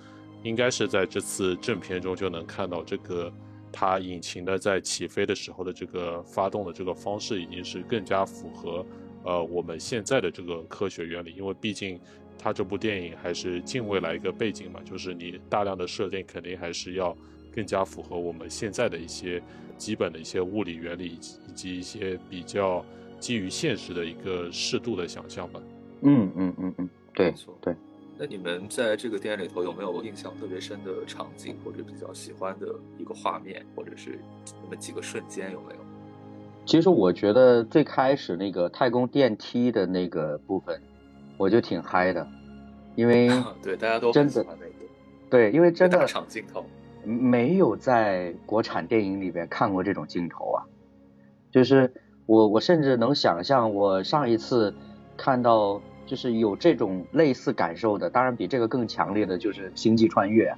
[0.43, 3.31] 应该是在这次正片中就能看到这个。
[3.71, 8.85] 它引擎的在起飞的时候的这个发动的这个方式，已经是更加符合
[9.23, 11.33] 呃我们现在的这个科学原理。
[11.35, 11.99] 因为毕竟
[12.37, 17.15] 它这部电影还是近未来一个背景嘛，就是你大量的设定肯定还是要
[17.53, 19.41] 更加符合我们现在的一些
[19.77, 22.85] 基本的一些物理原理，以及以及一些比较
[23.19, 25.61] 基于现实的一个适度的想象吧。
[26.01, 27.75] 嗯嗯嗯嗯，对对。
[28.21, 34.19] 那你们在这个电影里头有没有印象特别深的场景，或者比较喜欢的一个画面，或者是
[34.61, 35.79] 那么几个瞬间有没有？
[36.65, 40.81] 其实我觉得最开始那个太空电梯的那个部分，
[41.37, 42.27] 我就挺嗨的，
[42.97, 43.29] 因为
[43.63, 44.45] 对大家都真的
[45.29, 46.65] 对，因为真的场镜头
[47.05, 50.65] 没有在国产电影里边看过这种镜头啊，
[51.51, 51.89] 就是
[52.25, 54.75] 我我甚至能想象我上一次
[55.15, 55.81] 看到。
[56.09, 60.51] 就是有这种类似感受的，当然比这个更强烈的就是《星际穿越》，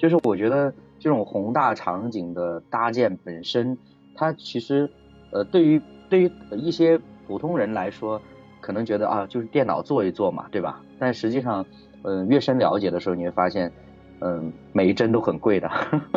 [0.00, 3.76] 就是我觉得这种宏大场景的搭建本身，
[4.14, 4.90] 它其实
[5.32, 8.22] 呃对于对于一些普通人来说，
[8.62, 10.80] 可能觉得啊就是电脑做一做嘛，对吧？
[10.98, 11.66] 但实际上，
[12.02, 13.70] 嗯，越深了解的时候，你会发现，
[14.20, 15.70] 嗯，每一帧都很贵的，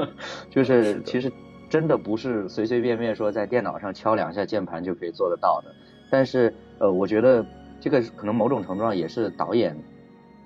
[0.50, 1.30] 就是其实
[1.70, 5.76] 真的不是随随便便说在电脑上敲两下键盘就可以做得到的。
[6.10, 7.46] 但是呃，我觉得。
[7.84, 9.78] 这个可能某种程度上也是导演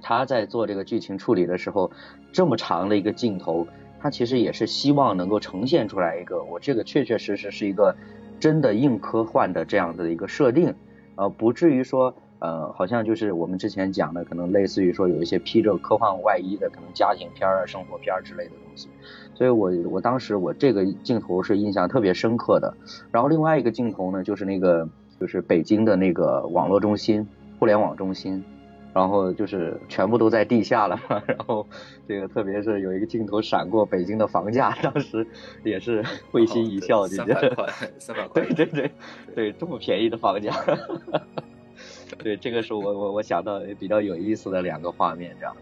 [0.01, 1.91] 他在做这个剧情处理的时候，
[2.31, 3.67] 这么长的一个镜头，
[3.99, 7.95] 他其实也是希望能够呈现出来一个我这个确确实实是一个
[8.39, 10.73] 真的硬科幻的这样的一个设定，
[11.13, 18.89] 呃，不至于说呃，好像就是我们之前讲的，可能类似于说有一些披着科幻外衣的可能家庭片儿、生活片儿之类的东西，
[19.35, 22.75] 所以我我当时我这个镜头是印象特别深刻的。
[23.11, 24.89] 然后另外一个镜头呢，就是那个。
[25.19, 27.27] 就是北京的那个网络中心、
[27.59, 28.43] 互联网中心，
[28.93, 31.21] 然后就是全部都在地下了嘛。
[31.25, 31.65] 然后
[32.07, 35.25] 这个特别是有一个镜头闪过北京的房价，当时
[35.63, 37.67] 也是会心一笑，三百块，
[37.99, 38.91] 三百块，对对对
[39.35, 40.53] 对，这么便宜的房价，
[42.19, 45.55] 对，这个是我我我想到比较有意思的两个画面，这样。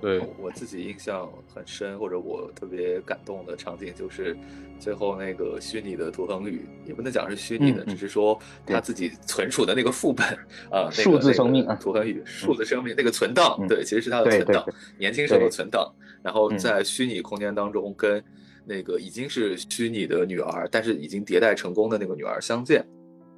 [0.00, 4.36] 对，我自己印象很深，或者我特别感动的场景就是
[4.78, 10.26] 最后那个虚拟的图恒宇，也不能讲是虚拟的，只是说他自己存储的那个副本
[10.70, 14.64] 啊，数字生命，啊，图恒宇数字生命那个存档，对，其实是他的存档，
[14.98, 15.92] 年轻时候的存档，
[16.22, 18.24] 然后在虚拟空间当中跟
[18.64, 22.82] 那个已经是虚拟的女儿，但是已经迭代成功的那个女儿相见。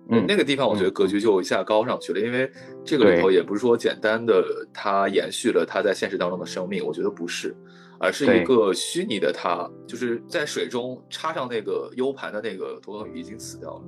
[0.09, 2.51] 嗯，那个地方我觉得格局就一下高上去了，因为
[2.85, 4.45] 这个里头也不是说简单的
[4.75, 7.57] 他延续了他在现实当中的生命，我觉得不是，
[7.99, 13.85] 而是一个虚拟的他，就是在水中插上那个 U 盘的那个图恒宇已经死掉了，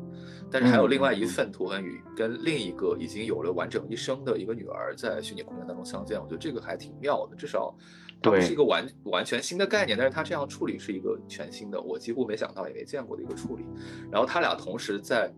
[0.51, 7.77] 但是还有另外一份图恒宇跟另一个已经有了完整一生的一个女儿在虚拟空间当中相见，我觉得这个还挺妙的，至少
[8.23, 13.65] 它不是一个完完全新的概念，但是它这样处理是一个全新的，我几乎没想到也没见过的一个处理，
[14.13, 15.31] 然后他俩同时在。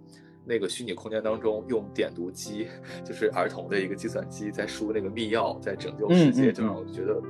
[0.46, 2.68] 那个虚拟空间当中，用点读机，
[3.04, 7.20] 就是儿童的一个计算机，在输那个密钥，在拯救世界，就让我觉得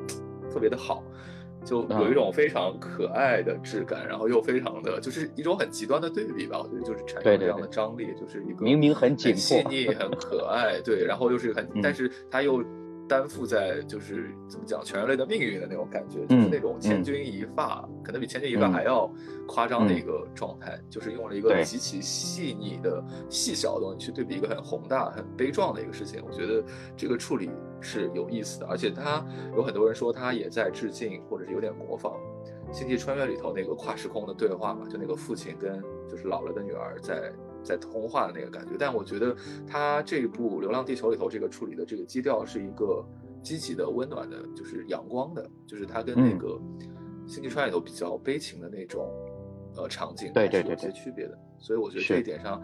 [0.53, 1.03] 特别的好，
[1.65, 6.61] 就有一种非常可爱的质感，然后又非常的，就是一种很极端的对比吧。
[6.63, 12.63] 我觉得就是产生这样的张力，就是一个明明很紧、细腻、很可爱，对，然后又是很，但是他又。
[13.09, 19.11] 担负在就是怎么讲全人类的命运的那种感觉，就是那种千钧一发，可能比千钧一发还要
[19.47, 26.23] 夸张的一个状态，就是用了一个极其细腻的细小的东西去对比一个很宏大、很悲壮的一个事情。
[26.27, 26.63] 我觉得
[26.97, 27.51] 这个处理
[27.81, 32.15] 是有意思的，而且他有很多人说他也在致敬或者是有点模仿
[32.73, 37.33] 《星际穿越》里头那个跨时空的对话嘛，就那个父亲跟就是老了的女儿在。
[37.67, 39.37] 在通话的那个感觉，但我觉得
[39.67, 43.05] 他这一部《流浪地球》里头这个处理的这个基调是一个
[43.43, 46.49] 积极的、温暖的，就是阳光的，就是它跟那个
[47.27, 49.13] 《星际穿越》里头比较悲情的那种
[49.77, 51.39] 呃场景对对是有些区别的。
[51.59, 52.63] 所以我觉得这一点上，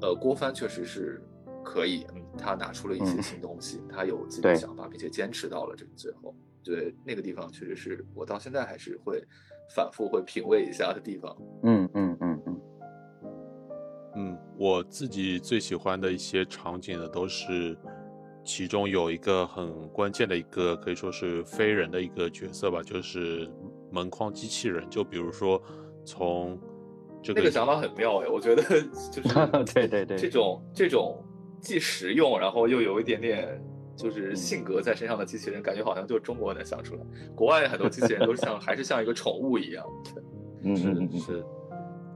[0.00, 1.20] 呃，郭帆确实是
[1.64, 6.34] 可以，嗯，他拿出了一些新东西，他有自己的想法，并且坚持到了这个最后。
[6.62, 9.24] 对那个地方，确实是我到现在还是会
[9.74, 11.34] 反复会品味一下的地方。
[11.62, 12.29] 嗯嗯嗯嗯。
[14.60, 17.76] 嗯，我自己最喜欢的一些场景呢，都是
[18.44, 23.50] 其中有一个很关键的一个，可以说是非人的一个角色吧，就是
[23.90, 24.88] 门框机器人。
[24.90, 25.60] 就比如说
[26.04, 26.58] 从
[27.22, 28.62] 这个那个想法很妙哎，我觉得
[29.10, 31.22] 就是对对对，这种这种
[31.60, 33.62] 既实用，然后又有一点点
[33.96, 37.00] 就是性格在身上的机器人，感觉好像就中国能想出来，
[37.34, 39.86] 国外很多机器人都是像 还是像一个宠物一样。
[40.62, 41.44] 嗯嗯嗯是。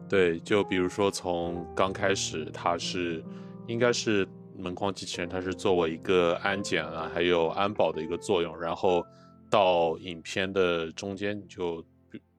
[0.06, 3.24] 对，就比如说从刚开始，它是
[3.66, 8.56] 应该是门框机器人，它是作为一个安检啊，还有安保的一个作用。
[8.60, 9.04] 然后
[9.50, 11.84] 到影片的中间，就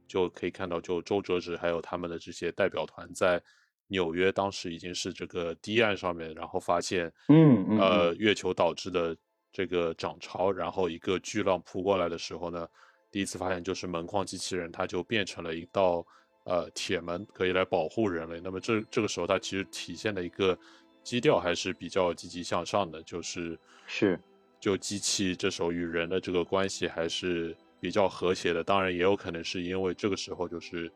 [0.07, 3.41] 就可以看到，就周哲直还有他们的这些代表团在
[3.87, 9.17] 纽约，当时已经是这个堤岸上面，然后发现，嗯呃，月球导致的
[9.51, 12.67] 这个涨潮，然后一个巨浪扑过来的时候呢，
[13.11, 16.05] 第一次发现就是门框机器人，它就变成了一道。
[16.45, 18.39] 呃，铁门可以来保护人类。
[18.43, 20.57] 那么这这个时候，它其实体现的一个
[21.03, 24.19] 基调还是比较积极向上的，就是是，
[24.59, 28.63] 就机器这时候与人的这个关系还是比较和谐的。
[28.63, 30.91] 当然，也有可能是因为这个时候就是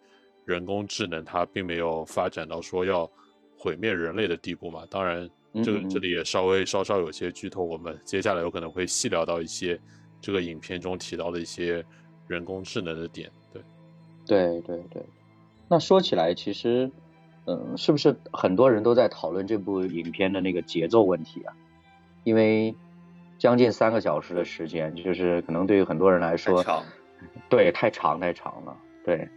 [0.46, 3.10] 人工智能它并没有发展到说要
[3.58, 4.86] 毁灭人类的地步嘛。
[4.90, 5.30] 当然，
[5.64, 9.80] 这个这里也稍微稍稍有些剧透，我们接下来有可能会细聊到一些
[10.22, 11.84] 这个影片中提到的一些
[12.28, 13.32] 人工智能的点。
[13.52, 13.64] 对，
[14.26, 15.04] 对对对。
[15.70, 16.90] 那说起来，其实，
[17.46, 21.54] 嗯，是不是很多人都在讨论这部影片的那个节奏问题啊？
[22.24, 22.76] 因为
[23.38, 26.66] 将近三个小时的时间，就是可能对于很多人来说，
[27.50, 29.30] 对，太长太长了，对，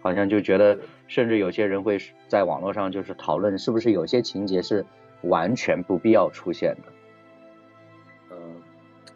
[0.00, 1.98] 好像就觉得，甚至有些人会
[2.28, 4.86] 在网络上就是讨论，是不是有些情节是
[5.22, 6.92] 完全不必要出现的？
[8.30, 8.62] 嗯，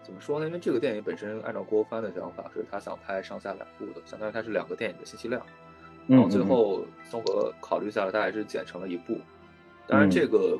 [0.03, 0.47] 怎么说呢？
[0.47, 5.41] 因为这个电影本身，按照郭帆的想法，是他想拍上下两部的，相当于它是两个电影的信息量。
[6.09, 9.19] 然后最后综合考虑下来，他还是剪成了一部。
[9.87, 10.59] 当然，这个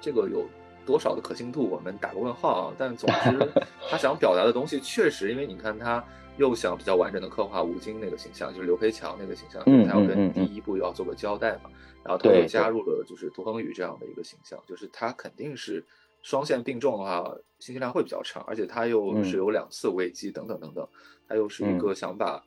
[0.00, 0.46] 这个有
[0.86, 2.74] 多少的可信度，我们打个问号啊。
[2.78, 3.52] 但总之，
[3.90, 6.02] 他想表达的东西确实，因为你看，他
[6.38, 11.70] 又想比较完整的刻画吴京那个形象，就是刘培强那个形象，他要跟第一部要做个交代嘛。
[12.04, 15.84] 然后他又加入了就是涂恒宇这样的一个形象，就是他肯定是
[16.22, 17.24] 双线并重的话，
[17.58, 20.88] 信息量会比较长，而且他又是有两次危机等等等等，
[21.28, 22.40] 他又是一个想把。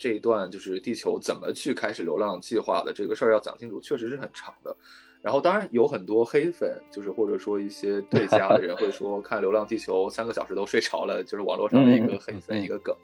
[0.00, 4.74] 这一段就是地球怎么去开始流浪计划的这个事儿要讲清楚，确实是很长的。
[5.20, 12.96] 然后当然有很多黑粉，就是或者说一些对家的人会说 看《流浪地球》三个小时都睡着了，就是网络上的一个黑粉一个梗。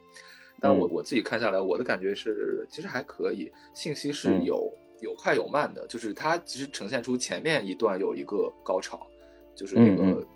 [0.59, 4.72] 但我我自己看下来，我的感觉是其实还可以，信息是有
[5.03, 9.07] 有快有慢的，就是它其实呈现出前面一段有一个高潮，
[9.55, 10.26] 就是那个呃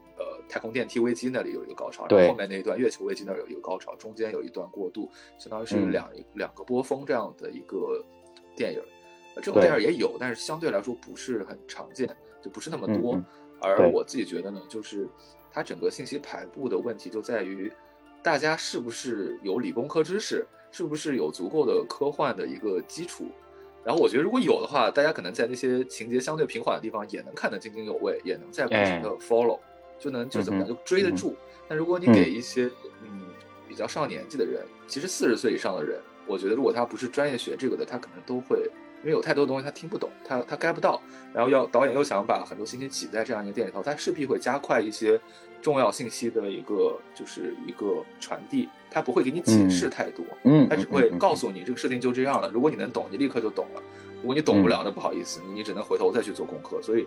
[0.50, 8.04] 太空电梯危机那里有一个高潮，然后后面那一段月球危机那儿有一个高潮，中间有一段过渡，相当于是嗯两、两个波峰这样的一个
[8.56, 8.80] 电影。
[9.36, 12.08] 呃这种电影也有，但是相对来说不是很常见，
[12.42, 13.22] 就不是那么多。
[13.60, 15.08] 而我自己觉得呢，就是
[15.52, 17.70] 它整个信息排布的问题就在于，
[18.24, 23.26] 大家是不是有理工科知识，是不是有足够的科幻的一个基础。
[23.84, 29.60] 然后我觉得如果有的话，大家可能在那些情节相对平缓的地方也能看得津津有味，也能在不停的 follow，、
[30.00, 31.36] 就能就怎么讲哎嗯哼就追得住。
[31.68, 32.64] 但如果你嗯给一些
[33.04, 33.22] 嗯
[33.68, 38.68] 比较上年纪的人，其实四十岁以上的人，我觉得如果他不是专业学这个的，他可能都会
[39.02, 41.00] 因为有太多东西他听不懂，他他 get 不到，
[41.32, 45.20] 然后要导演又想把很多信息挤在这样一个电影里头，他势必会加快一些
[45.62, 52.50] 重要信息的一个就是一个传递，他不会给你解释太多，嗯，他只会告诉你这个设定就这样了。
[52.50, 53.80] 如果你能懂，你立刻就懂了；
[54.20, 56.82] 如果你懂不了，那不好意思，你只能回头再去做功课。
[56.82, 57.06] 所以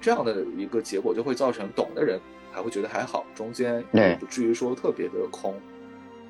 [0.00, 2.20] 这样的一个结果就会造成懂的人
[2.52, 3.84] 还会觉得还好，中间
[4.20, 5.54] 不至于说特别的空。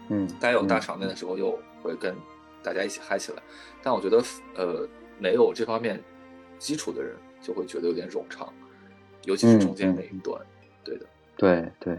[0.09, 2.15] 嗯，该有大嗯场面的时候又会跟
[2.63, 3.43] 大家一起嗨起来。
[3.83, 4.23] 但我觉得，
[4.55, 4.89] 呃，
[5.19, 6.03] 没有这方面
[6.59, 8.53] 基础的人就会觉得有点冗长，
[9.25, 10.41] 尤其是中间那一段。
[10.85, 11.07] 对的，
[11.37, 11.99] 对对，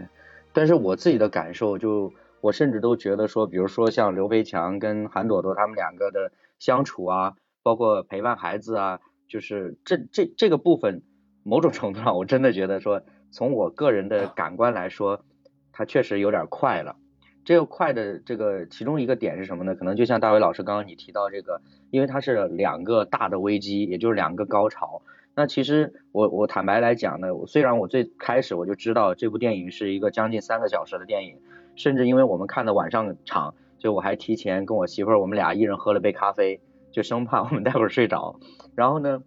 [0.52, 11.02] 但是我自己的感受就，我甚至都觉得说，比如说像刘培强跟韩朵朵他们两个的相处啊，包括陪伴孩子啊，就是这这这个部分，
[11.48, 15.24] 某种程度上我真的觉得说，从我个人的感官来说，
[15.72, 16.96] 它确实有点快了。
[17.42, 19.74] 这个快的这个其中一个点是什么呢？
[19.74, 25.00] 可能就像大伟老师刚刚你提到这个，因为它是两个大的危机，也就是两个高潮。
[25.34, 31.38] 那其实我我坦白来讲呢，虽然我最开始我就知道这部电影是一个将近三个小时的电影，
[31.76, 36.60] 甚至因为我们看的晚上场，就我还提前跟我媳妇儿我们俩一人喝了杯咖啡，
[36.92, 38.38] 就生怕我们待会儿睡着。
[38.74, 39.22] 然后呢，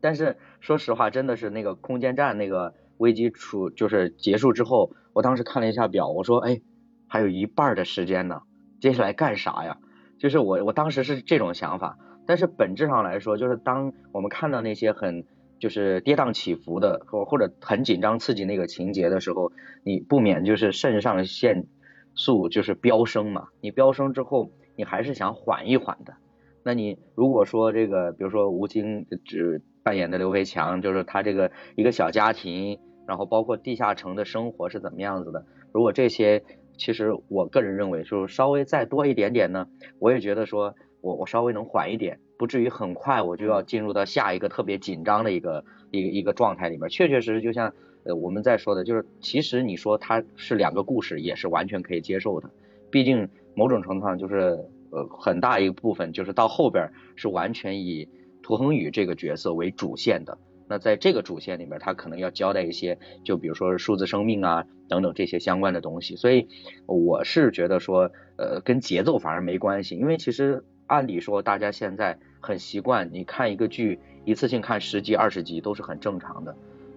[0.00, 6.62] 但是说实话，真的是那个空间站那个危机处就是结束之后，我当时看了一下表，我说哎，
[7.06, 8.40] 还有一半的时间呢，
[8.80, 9.76] 接下来干啥呀？
[10.18, 15.26] 就是我我当时是这种想法，但是本质上来说，就是当我们看到那些很
[15.58, 19.52] 就是跌宕起伏的或或者很紧张刺激那个情节的时候，
[19.82, 21.66] 你不免就是肾上腺
[22.14, 23.48] 素就是飙升嘛。
[23.60, 26.14] 你飙升之后，你还是想缓一缓的。
[26.62, 36.42] 那你如果说这个，比如说吴京只扮演的刘培强，就是他这个一个小家庭，然后包括地下城的生活是怎么样子的，如果这些，
[36.78, 39.68] 其实我个人认为，就是稍微再多一点点呢，
[39.98, 46.88] 我也觉得说我我稍微能缓一点，不至于很快我就要进入到下一个特别紧张的一个一个一个状态里面。
[46.88, 47.74] 确确实实，就像
[48.04, 52.48] 呃我们在说的，就是其实你说它是两个故事，也是完全可以接受的。
[52.90, 54.58] 毕竟某种程度上就是
[54.90, 58.08] 呃很大一部分就是到后边是完全以
[58.44, 60.36] 涂恒宇这个角色为主线的。
[60.68, 66.16] 那在这个主线里面，他可能要交代一些，就比如说数字生命啊等等这些相关的东西。
[66.16, 66.48] 所以
[66.86, 76.54] 我是觉得说，呃，跟节奏反而没关系，因为其实按理说大家现在很习惯，你看一个剧一次性看十集、二十集都是很正常的。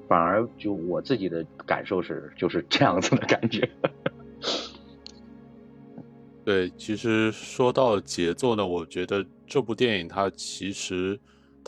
[0.07, 3.69] 反而就我自己的感受是就是这样子的感觉。
[6.45, 11.19] 对，其实说到节奏呢，我觉得这部电影它其实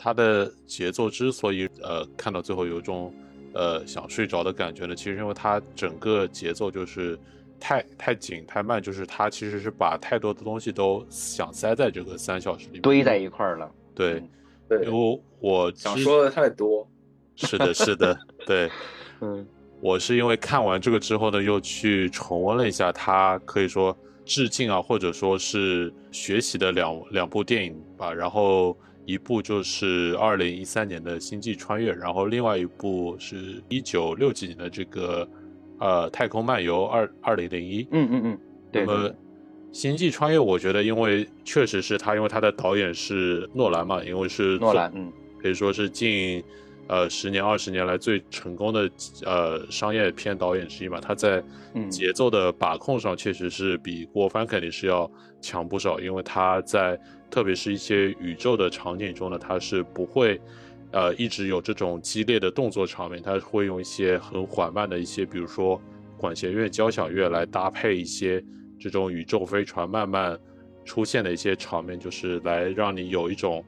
[0.02, 3.12] 它的节奏之所以呃看到最后有一种
[3.52, 7.18] 呃想睡着的感觉呢，其实因为它整个节奏就是
[7.60, 13.70] 太太紧太慢，就是它其实是把太多的东西都想塞在这个三小时里面堆在一块儿了。
[13.94, 14.28] 对，嗯
[14.70, 16.88] 对因，为我想说的太多。
[17.36, 18.70] 是的，是的， 对。
[19.20, 19.46] 嗯
[19.82, 23.94] 我是因为看完这个之后呢，又去重温了一下他可以说
[24.24, 28.12] 致敬啊，或者说是学习的两两部电影吧。
[28.12, 28.76] 然后
[29.10, 35.28] 一部就是二零一三年的《星际穿越》，然后另外一部是一九六几年的这个
[35.78, 37.82] 呃《太空漫游二二零零一》。
[37.90, 38.38] 嗯嗯嗯，
[38.70, 39.08] 对那么
[39.72, 46.42] 《星际穿越》，我觉得因为确实是他，因为他的导演是诺兰嘛，因为是诺兰，嗯可以说是近
[46.86, 48.90] 呃十年二十年来最成功的
[49.24, 51.00] 呃商业片导演之一嘛。
[51.00, 51.42] 他在
[51.74, 57.00] 嗯节奏的把控上确实是比郭帆肯定是要强不少，因为他在
[57.30, 60.40] 特别是一些宇宙的场景中呢，它是不会
[60.90, 65.80] 呃一直有这种激烈的动作场面，它会用一些很缓慢的一些，比如说
[66.16, 68.44] 管弦乐、交响乐来搭配一些
[68.78, 70.38] 这种宇宙飞船慢慢
[70.84, 73.64] 出现的一些场面，就是来让你有一种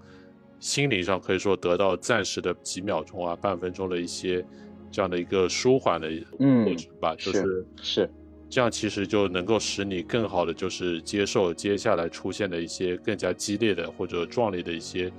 [0.58, 4.44] 心灵上可以说得到暂时的几秒钟啊、半分钟的一些
[4.90, 6.08] 这样的一个舒缓的
[6.38, 8.10] 嗯过程吧，就是是
[8.52, 15.10] 这样，其实就能够使你更好的就是接受接下来出现的一些更加激烈的或者壮烈的一些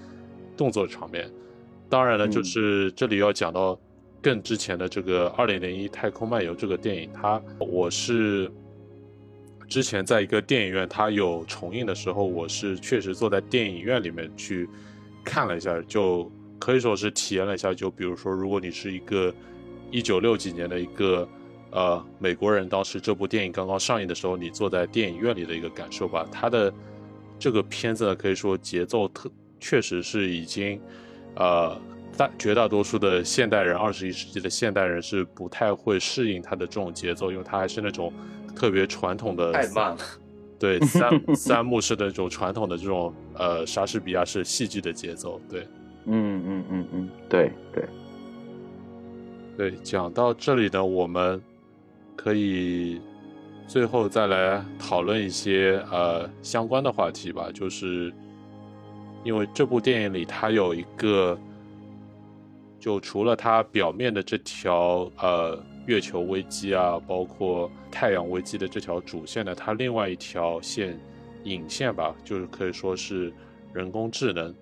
[0.56, 1.28] 动作场面。
[1.90, 3.80] 当然了，就嗯是这里要讲到
[4.22, 8.52] 更之前的这个《二零零一太空漫游》这个电影，它我是
[9.68, 14.70] 之前在一个电影院，它有重映的时候，我是确实坐在电影院里面去
[15.24, 17.74] 看了一下，就可以说是体验了一下。
[17.74, 19.34] 就比如说，如果你是一个
[19.90, 21.28] 一九六几年的一个
[21.74, 26.26] 呃美国人，当时这部电影刚刚上映的时候，你坐在电影院里的一个感受吧。
[26.32, 26.74] 它的
[27.38, 30.80] 这个片子呢，可以说节奏特确实是已经
[31.36, 31.78] 呃。
[32.16, 38.14] 大绝大多数的现代人，二十一世纪的现代人是不太会适应它的这种节奏，因为它还是那种
[38.56, 39.98] 特别传统的，太慢了。
[40.60, 45.42] 对，三三幕式的这种传统的这种呃莎士比亚式戏剧的节奏。
[45.50, 45.68] 对，
[46.06, 47.84] 嗯嗯嗯嗯，对对
[49.58, 49.72] 对。
[49.82, 51.42] 讲到这里呢，我们
[52.16, 53.02] 可以
[53.68, 58.14] 最后再来讨论一些呃相关的话题吧，就是
[59.24, 61.38] 因为这部电影里它有一个。
[62.80, 71.00] 就除了它表面的这条呃月球危机啊，包括太阳危机的这条主线呢，它另外一条线
[71.46, 73.32] 引线吧，就是可以说是
[73.72, 74.54] 人工智能。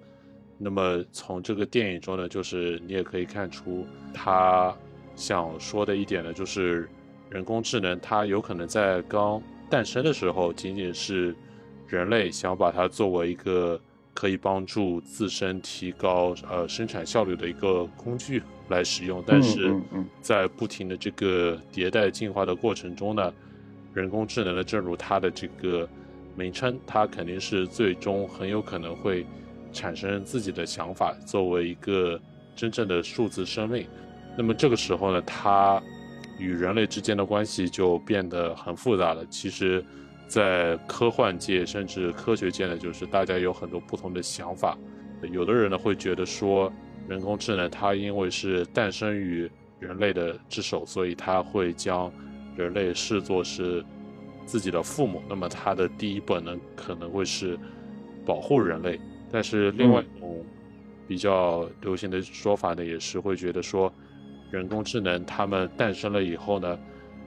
[0.60, 4.72] 那么从这个电影中呢，就是你也可以看出他
[5.16, 6.88] 想说的一点呢，就是
[7.32, 11.36] 人工智能它有可能在刚诞生的时候，仅仅是
[11.88, 13.82] 人类想把它作为一个。
[14.14, 19.74] 可以帮助自身提高呃生产效率的一个工具来使用，但是
[20.20, 23.34] 在不停的这个迭代进化的过程中呢，
[23.94, 25.88] 人工智能的正如它的这个
[26.36, 29.26] 名称，它肯定是最终很有可能会
[29.72, 32.20] 产生自己的想法，作为一个
[32.54, 33.88] 真正的数字生命。
[34.38, 35.82] 那么这个时候呢，它
[36.42, 39.26] 与人类之间的关系就变得很复杂了。
[39.30, 39.86] 其实。
[40.28, 44.78] 在科幻界甚至科学界呢，就是大家有很多不同的想法。
[45.30, 46.72] 有的人呢会觉得说，
[47.06, 52.10] 人工智能它因为是诞生于人类的之手，所以它会将
[52.56, 53.84] 人类视作是
[54.46, 55.22] 自己的父母。
[55.28, 57.60] 那么它的第一本能可能会是
[58.26, 58.98] 保护人类。
[59.30, 60.46] 但是另外一种
[61.10, 63.94] 比较流行的说法呢，也是会觉得说，
[64.52, 66.78] 人工智能它们诞生了以后呢。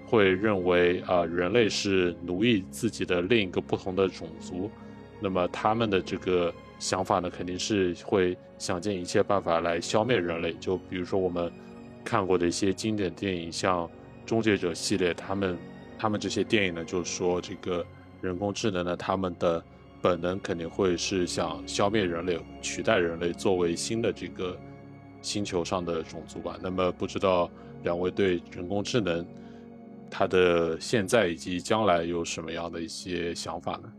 [0.07, 4.70] 会认为啊，人类是奴役自己的另一个不同的种族，
[5.18, 10.53] 那么他们的这个想法呢，肯定是会想尽一切办法来消灭人类。
[10.61, 11.51] 就比如说我们
[12.05, 13.87] 看过的一些经典电影，像
[14.27, 15.59] 《终结者》系列，他们
[15.99, 17.85] 他们这些电影呢，就是说这个
[18.20, 19.64] 人工智能呢，他们的
[20.01, 24.57] 本能肯定会是想消灭人类，取代人类作为新的这个
[25.25, 26.57] 星球上的种族吧。
[26.62, 27.51] 那么不知道
[27.83, 29.27] 两位对人工智能？
[30.11, 33.93] 它的现在以及将来有什么样的一些想法呢？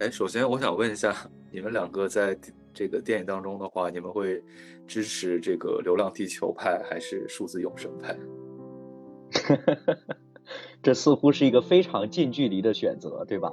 [0.00, 1.14] 哎，首先我想问一下，
[1.52, 2.36] 你们两个在
[2.72, 4.42] 这个电影当中的话，你们会
[4.88, 8.18] 支持这个《流浪地球》派还是数字永生派？
[10.82, 13.52] 这似乎是一个非常近距离的选择，对吧？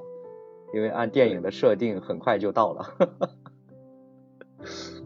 [0.74, 2.96] 因为按电影的设定，很快就到了。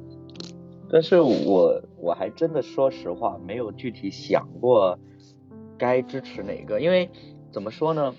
[0.96, 4.98] 但是我我还真的说实话，没有具体想过。
[5.78, 6.80] 该支持哪个？
[6.80, 7.10] 因为
[7.52, 8.16] 怎么说呢？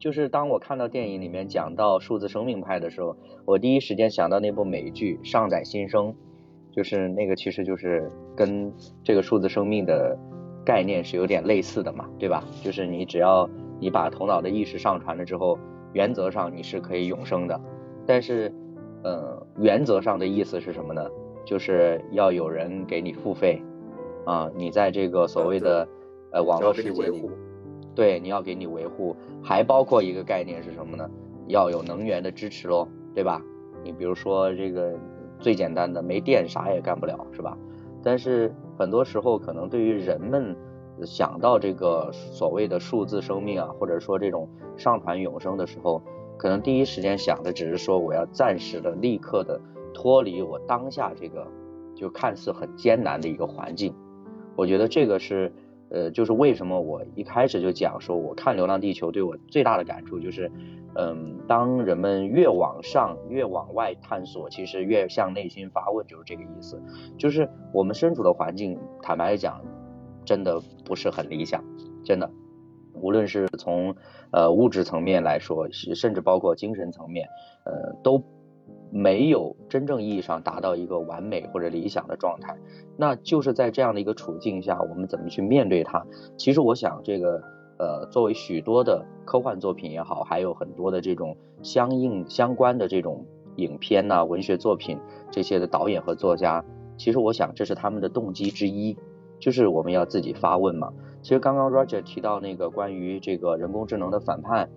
[0.00, 6.06] 就是当我看到电影里面讲到数字生命派的时候，我第一时间想到那部美剧《上载新生》，
[6.72, 8.72] 就是那个其实就是跟
[9.04, 10.18] 这个数字生命的
[10.64, 12.42] 概念是有点类似的嘛，对吧？
[12.64, 13.48] 就是你只要
[13.78, 15.56] 你把头脑的意识上传了之后，
[15.92, 17.60] 原则上你是可以永生的。
[18.04, 18.52] 但是，
[19.04, 21.08] 呃，原则上的意思是什么呢？
[21.48, 23.62] 就是要有人给你付费
[24.26, 25.88] 啊，你在这个所谓的。
[26.30, 27.24] 呃，网络世界里，
[27.94, 31.08] 对，你要给你维护，还包括一个概念是什么呢？
[31.46, 33.40] 要有能源的支持喽，对吧？
[33.82, 34.92] 你比如说这个
[35.40, 37.56] 最简单的，没电啥也干不了，是吧？
[38.02, 40.54] 但是很多时候，可能对于人们
[41.06, 44.46] 想到这个所谓的数字生命啊，或者说这种
[44.76, 46.02] 上传永生的时候，
[46.36, 49.58] 可能第一时间想的只是说，我要暂时的、立刻的
[49.98, 51.44] 脱离我当下这个
[51.96, 53.92] 就看似很艰难的一个环境。
[54.54, 55.52] 我觉得这个是。
[55.90, 60.52] 呃，就是为什么我一开始就讲说，我看《流浪地球》对我最大的感触就是，
[60.96, 66.78] 嗯，当人们越往上、越往外探索，其实越向内心发问，就是这个意思。
[67.16, 69.62] 就是我们身处的环境，坦白讲，
[70.26, 71.64] 真的不是很理想，
[72.04, 72.30] 真的，
[72.92, 73.96] 无论是从
[74.30, 77.26] 呃物质层面来说，甚至包括精神层面，
[77.64, 78.22] 呃，都。
[78.90, 82.56] 没有真正意义上达到一个完美或者理想的状态，
[82.96, 86.04] 那就是在这样的一个处境下，我们怎么去面对它？
[86.36, 87.42] 其实我想，这个
[87.78, 93.24] 呃，作为许多的科幻作品也好，还有很多的这种相应相关的这种
[93.56, 94.98] 影片呐、文学作品
[95.30, 96.64] 这些的导演和作家，
[96.96, 98.96] 其实我想这是他们的动机之一，
[99.38, 100.92] 就是我们要自己发问嘛。
[101.20, 104.70] 其实刚刚 Roger 提到那个关于这个人工智能的反叛，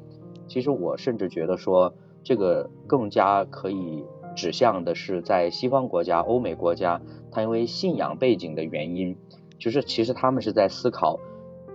[0.47, 1.93] 其实我甚至觉得说
[2.23, 4.05] 这个更加可以
[4.35, 7.01] 指向的是在西方国家、欧美国家，
[7.31, 9.17] 它因为信仰背景的原因，
[9.59, 11.19] 就是其实他们是在思考，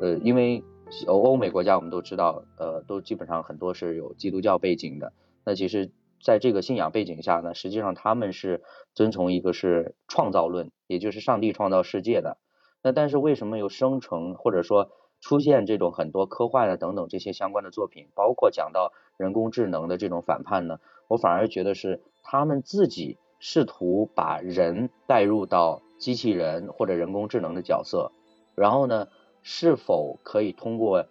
[0.01, 0.63] 呃，因为
[1.07, 5.13] 欧欧美国家我们都知道，呃，都基本上很多是有基督教背景的，
[5.45, 5.91] 那其实
[6.23, 8.63] 在这个信仰背景下呢，实际上他们是
[8.95, 12.39] 遵从一个是创造论，也就是上帝创造世界的。
[12.83, 14.91] 那但是为什么又生成或者说
[15.27, 20.79] 出现这种很多科幻的等等这些相关的作品，包括讲到人工智能的这种反叛呢？
[21.09, 28.13] 我反而觉得是他们自己试图把人带入到机器人或者人工智能的角色，
[28.55, 29.09] 然后呢，
[29.43, 31.05] 是否可以通过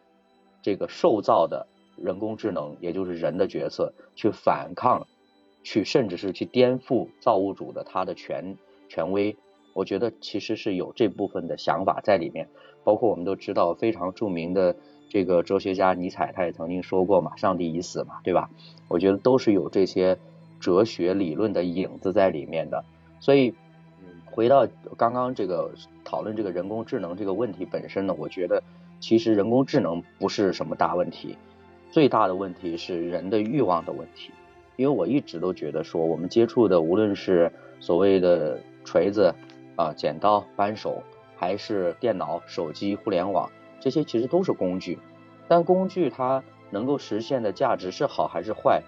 [0.61, 5.07] 这个受造的人工智能，也就是人的角色，去反抗，
[5.61, 8.55] 去甚至是去颠覆造物主的他的权
[8.87, 9.35] 权威？
[9.73, 12.47] 我觉得其实是有这部分的想法在里面，
[12.85, 14.73] 包括我们都知道非常著名的
[15.09, 18.49] 这个哲学家尼采，他也曾经说过嘛，“上帝已死”嘛，对吧？
[18.87, 20.17] 我觉得都是有这些
[20.59, 22.85] 哲学理论的影子在里面的。
[23.19, 23.53] 所以，
[24.25, 25.71] 回到刚刚这个
[26.03, 28.61] 讨论这个人工智能这个问题本身呢，我觉得
[28.99, 31.35] 其实人工智能不是什么大问题，
[31.89, 34.31] 最大的问题是人的欲望的问题。
[34.75, 39.33] 因为我一直都觉得说，我们接触的无论是所谓的锤子。
[39.77, 41.03] 啊，剪刀、扳手，
[41.37, 44.97] 还是电脑、手机、互联网，这些其实都是工具。
[45.47, 48.81] 但工具它能够实现的价值是好还是坏？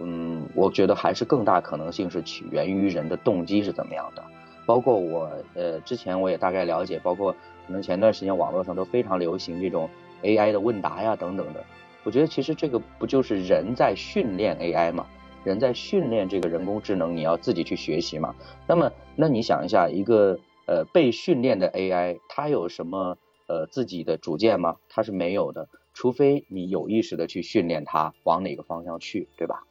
[0.00, 4.24] 嗯，我觉得还是更大可能性是起源于人的动机是怎么样的。
[4.66, 7.30] 包括我呃之前我也大概了解，包括
[7.66, 9.88] 可能前段时间网络上都非常流行这种
[10.22, 11.62] AI 的问答呀等等的。
[12.02, 15.06] 我觉得其实这个不就是人在训练 AI 吗？
[15.44, 18.34] 人在训练这个人工智能，你要自己去学习嘛？
[18.66, 24.76] 那么，那你想一下，一个呃被训练的 AI，它有什么呃自己的主见吗？
[24.88, 29.62] 它是没有的，除非你有意识的去训练它往哪个方向去，对吧？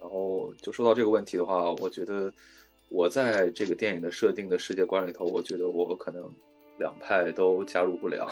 [0.00, 2.32] 然后就说到这个问题的话，我觉得
[2.88, 6.30] 我在这个电影的设定的世界观里头，我觉得我可能
[6.78, 8.28] 两派都加入不了。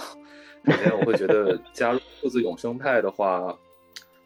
[0.64, 3.56] 首先，我会觉得加入数字永生派的话。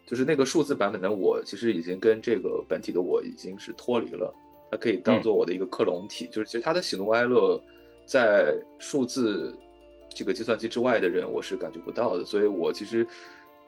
[0.03, 4.33] 就是那个数字版本的我，其实已经跟这个本体的我已经是脱离了，
[4.69, 6.27] 它可以当做我的一个克隆体。
[6.27, 7.57] 就是其实它的喜怒哀乐，
[8.05, 9.55] 在数字
[10.09, 12.25] 这个计算机之外的人，我是感觉不到的。
[12.25, 13.05] 所以我其实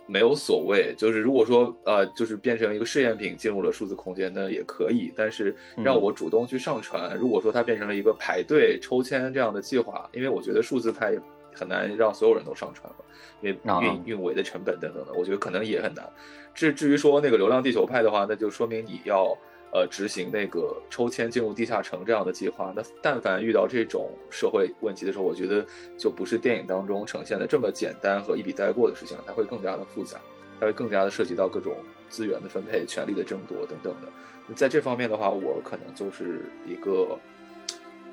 [0.05, 0.93] 没有所谓。
[0.97, 5.13] 就是如果说呃，就是变成一个试验品进入了数字空间，那也可以。
[5.15, 11.13] 但是让我主动去上传，如果说它变成了一个排队抽签这样的计划，因为我觉得数字派
[11.53, 13.05] 很难让所有人都上传了。
[13.41, 16.09] 因为运运维的成本等等的，我觉得可能也很难。
[16.53, 19.37] 至至于说那个《流浪地球派》的话，那就说明你要
[19.73, 22.71] 呃执行那个抽签进入地下城这样的计划。
[22.75, 25.65] 那但凡遇到这种社会问题的时候，我觉得
[25.97, 30.19] 就不是电影当中呈现的这么简单和一笔带过的事情，它会更加的复杂，
[30.59, 31.75] 它会更加的涉及到各种
[32.07, 34.53] 资源的分配、权力的争夺等等的。
[34.55, 37.17] 在这方面的话，我可能就是一个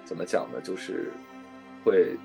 [0.04, 0.60] 怎么讲呢？
[0.62, 1.12] 就是
[1.84, 2.16] 会。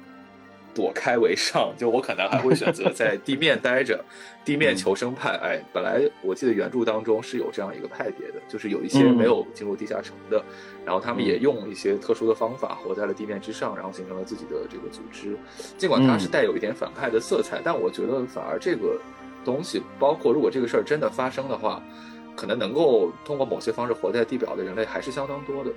[0.75, 4.03] 躲开为上，就我可能还会选择在地面待着，
[4.43, 5.29] 地面求生派。
[5.41, 10.43] 哎，本来我记得原著当中是有这样一个派别的，就是有一些没有进入地下城的，
[10.85, 15.37] 然后他们也用一些特殊的方法活在了地面之上，然后形成了自己的这个组织。
[15.77, 18.99] 尽管它是带有一点反派的色彩，但我觉得反而这个
[19.45, 21.81] 东西，包括如果这个事儿真的发生的话，
[22.35, 25.71] 可能能够通过某些方式活在地表的人类还是相当多的。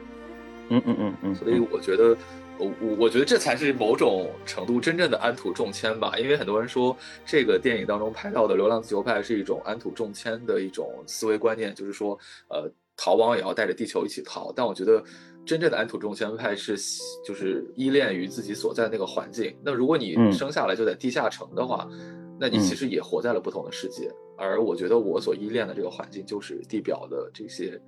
[0.71, 2.17] 嗯嗯嗯嗯，所以我觉得。
[2.59, 14.53] 我我我觉得这才是某种程度真正的安土重迁吧，因为很多人说这个电影当中拍到的流浪地球派是一种安土重迁的一种思维观念，就是说，呃，逃亡也要带着地球一起逃。
[14.55, 15.03] 但我觉得
[15.47, 16.77] 真正的安土重迁派是
[17.25, 19.57] 就是依恋于自己所在的那个环境。
[19.63, 21.89] 那如果你生下来就在地下城的话，
[22.41, 24.11] 那你其实也活在了不同的世界。
[24.37, 27.81] 而我觉得我所依恋的这个环境就是地表的这些。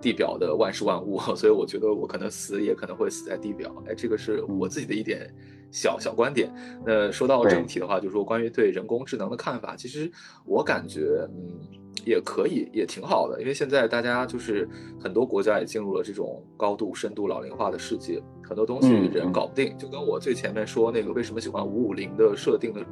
[0.00, 3.74] 地表的万事万物， 所以我觉得我可能死也可能会死在地表。
[3.88, 5.32] 哎，这个是我自己的一点
[5.70, 6.52] 小小观点。
[6.84, 10.10] 那说到整体的话，就是说关于对人工智能的看法，其实
[10.44, 11.58] 我感觉，嗯，
[12.04, 13.40] 也可以，也挺好的。
[13.40, 14.68] 因为现在大家就是
[15.00, 19.76] 很多国家也进入了这种高度深度老龄化的世界，很多东西人搞不定。
[19.78, 22.84] 就跟我最前面说那个为什么喜欢五五零的设定的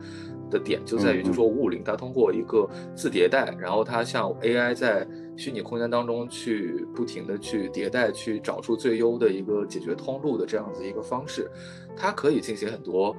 [0.50, 5.06] 的点，就在于就说五五零它通过一个自迭代，然后它像 AI 在。
[5.36, 11.50] 虚拟空间当中去不停的去迭代，去找出最优的一个解决通路的这样子一个方式，
[11.96, 13.14] 它可以进行很多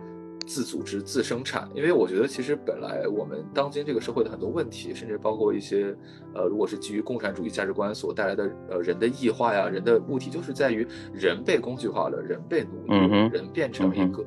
[0.46, 1.70] 自组织、自生产。
[1.74, 5.96] 因为我觉得其实本来我们当今这个社会的很多问题，甚至包括一些
[6.34, 12.98] 呃，如果是基于共产主义价值观所带来的呃人的异化呀，人的物体就是在于人被工具化了，人被奴役，
[13.34, 14.24] 人变成一个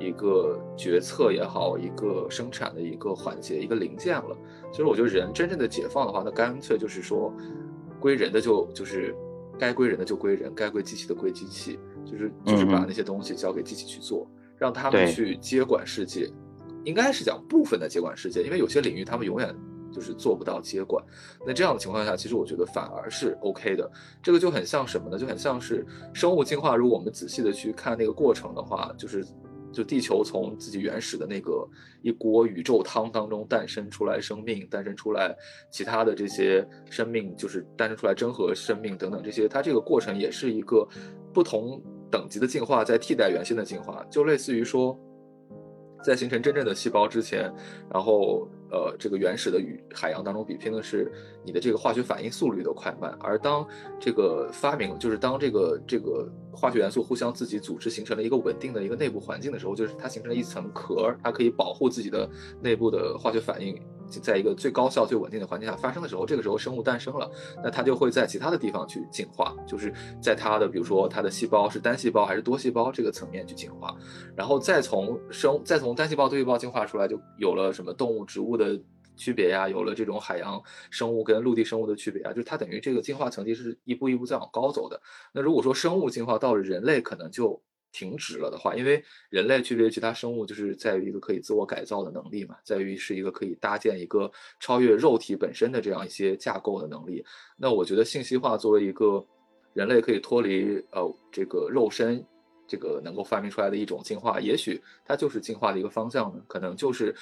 [0.00, 4.36] 一个决策也好，一个生产的一个环节、一个零件了。
[4.70, 7.32] 其实我觉得人真正的解放的话，那干脆就是说，
[8.00, 9.14] 归人的就就是
[9.58, 14.26] 该归人的就归人，该归机器的归机器，就是就是把那些东西交给机器去做，
[14.56, 16.28] 让他们去接管世界。
[16.84, 19.54] 应该是讲部分的接管世界，因为有些领域他们永远。
[19.92, 21.04] 就是做不到接管，
[21.44, 23.90] 那这样的情况下，其实我觉得反而是 OK 的。
[24.22, 25.18] 这个就很像什么呢？
[25.18, 25.84] 就很像是
[26.14, 26.76] 生物进化。
[26.76, 29.26] 如果我们仔细的去看那个过程的话，就是
[29.72, 31.68] 就地球从自己原始的那个
[32.02, 35.34] 一锅宇宙汤当中诞生出来生命，诞生出来
[35.70, 40.86] 其他的这些生命，就是诞生出来真核生命等等这些，它这个过程也是一个
[41.32, 44.98] 不同等级的进化，在替代原先的进化，就类似于说。
[46.02, 47.52] 在形成真正的细胞之前，
[47.92, 51.12] 然后呃，这个原始的与海洋当中比拼的是
[51.44, 53.16] 你的这个化学反应速率的快慢。
[53.20, 53.66] 而当
[53.98, 62.28] 这个发明，就是当这个这个化学元素互相自己组织形成了一个稳定的一个内部环境的时候，就是它形成了一层壳，它可以保护自己的
[62.60, 63.80] 内部的化学反应。
[64.20, 67.30] 在一个最高效、最稳定的环境下发生的时候，这个时候生物诞生了，
[67.62, 73.96] 那它就会在其他的地方去进化，就是在它的比如说它的细胞是单细胞还是多细胞这个层面去进化，
[74.34, 78.76] 然后再从生再从单细胞、多细胞进化出来，就有了什么动物、植物的
[79.20, 80.60] 区别呀，有了这种海洋
[80.90, 85.00] 生物跟陆地生物的区别啊，就是它等于这个进化层级是一步一步在往高走的。
[85.32, 87.62] 那如果说生物进化到了人类，可能就。
[87.92, 97.24] 停止了的话，因为人类区别于其他生物，就是在于一个可以自我改造的能力嘛，在于是一个可以搭建一个超越肉体本身的这样一些架构的能力。
[97.56, 99.26] 那我觉得信息化作为一个
[99.72, 102.24] 人类可以脱离呃这个肉身，
[102.64, 107.12] 这个能够发明出来的一种进化，也许它就是进化的一个方向呢，可能就是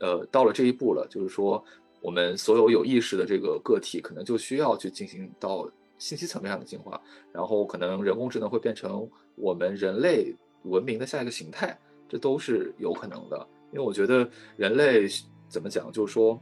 [0.00, 1.64] 呃到了这一步了，就是说
[2.00, 5.70] 我们所有有意识的这个个体，可能就需要去进行到。
[6.00, 7.00] 信息层面上的进化，
[7.32, 10.32] 然后可能人工智能会变成我们人类
[10.62, 11.76] 文明的下一个形态，
[12.08, 13.48] 这都是有可能的。
[13.72, 15.08] 因为我觉得人类
[15.48, 16.40] 怎么讲，就是说，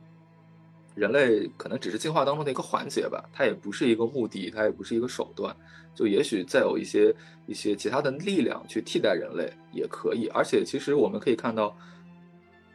[0.95, 5.57] 人类可能只是进化当中的一个环节吧，它也不是一个目的，它也不是一个手段。
[5.95, 10.29] 就也许再有一些一些其他的力量去替代人类也可以。
[10.35, 11.75] 而且其实我们可以看到，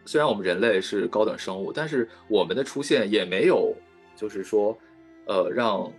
[0.06, 3.76] 虽然我们人类是高等生物，但是我们的出现也没有
[4.16, 4.78] 就是说，
[5.26, 5.92] 呃，让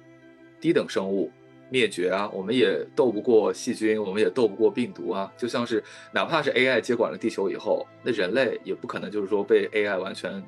[0.60, 1.30] 低等生物
[1.70, 5.32] 灭绝啊，我们也斗不过细菌，我们也斗不过病毒啊。
[5.36, 5.82] 就像是
[6.12, 10.42] 哪怕是 AI 接管了地球以后，那人类也不可能就是说被 AI 完全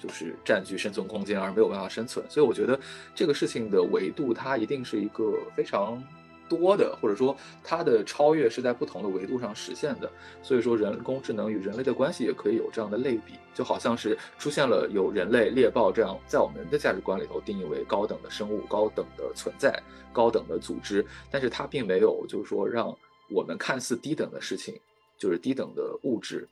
[0.00, 2.24] 就是占据生存空间而没有办法生存。
[2.28, 2.78] 所以我觉得
[3.14, 6.02] 这个事情的维度，它一定是一个非常。
[6.50, 10.10] 多的，或者说它的超越是在不同的维度上实现的，
[10.42, 19.80] 所以说人工智能与人类的关系也可以有这样的类比，就好像是出现了有人类猎豹这样在我们的价值观里头定义为高等的生物、高等的存在、
[20.12, 22.92] 高等的组织，但是它并没有就是说让
[23.30, 24.74] 我们看似低等的事情，
[25.16, 26.48] 就是低等的物质，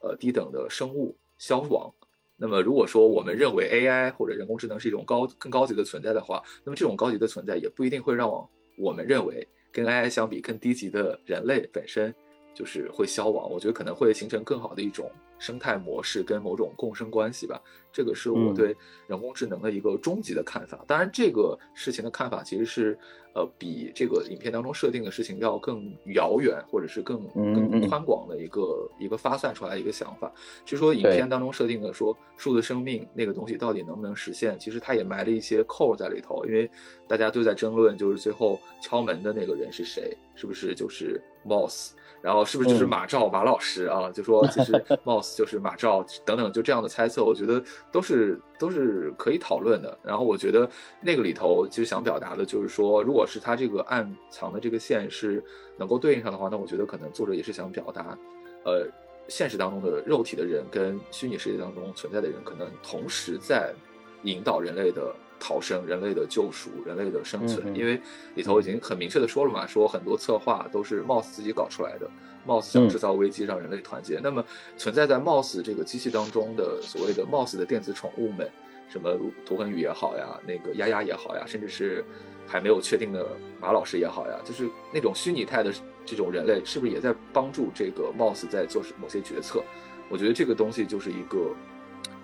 [0.00, 1.92] 呃低等的生物消亡。
[2.36, 8.48] 那么如果说我们认为 AI 或者人工智能是一种高更高级的存在的话，那么这种高级的存在也不一定会让我。
[8.76, 12.14] 我们认为，跟 AI 相比更低级的人类本身
[12.54, 13.50] 就是会消亡。
[13.50, 15.10] 我觉得可能会形成更好的一种
[15.42, 17.60] 生态模式跟某种共生关系吧。
[17.92, 18.74] 这个是我对
[19.06, 20.82] 人工智能的一个终极的看法。
[20.86, 22.98] 当然，这个事情的看法其实是。
[23.34, 30.30] 呃，比这个影片当中设定的事情要更遥远，或者是更更宽广的一个一个发散出来一个想法。
[30.66, 36.44] 据说影片当中设定的说数字生命那个东西到底能不能实现，其实它也埋了一些扣在里头。
[36.44, 36.70] 因为
[37.08, 41.92] 大家都在争论，就是最后敲门的那个人是谁，是不是就是 Moss？
[42.22, 44.10] 然后是不是就是马兆马老师啊？
[44.12, 44.72] 就说其实
[45.04, 49.98] Moss 就是马兆等等，就这样的猜测，我觉得都是都是可以讨论的。
[50.02, 50.68] 然后我觉得
[51.00, 55.42] 那个里头其实想表达的就是说，如果是他这个暗藏的这个线是
[55.76, 58.16] 能够对应上的话，那我觉得可能作者也是想表达，
[58.64, 58.86] 呃，
[59.28, 63.74] 现实当中的肉体的人跟虚拟世界当中存在的人，可能同时在
[64.22, 65.14] 引导人类的。
[65.44, 68.00] 逃生，人类的救赎，人类的生存，因为
[68.36, 72.08] 里头已经很明确的说了嘛，说很多策划都是 Moss 自己搞出来的
[72.46, 74.20] ，Moss 想制造危机让人类团结。
[74.22, 74.44] 那么
[74.76, 78.48] 存在在 Moss 这个机器当中的所谓的 Moss 的电子宠物们，
[78.88, 82.04] 什么涂恒宇也好呀，那个丫丫也好呀，甚至是
[82.46, 83.26] 还没有确定的
[83.60, 85.74] 马老师也好呀，就是那种虚拟态的
[86.06, 89.60] 这种人类，是不是也在帮助这个 Moss 在做某些决策？
[90.08, 91.52] 我觉得这个东西就是一个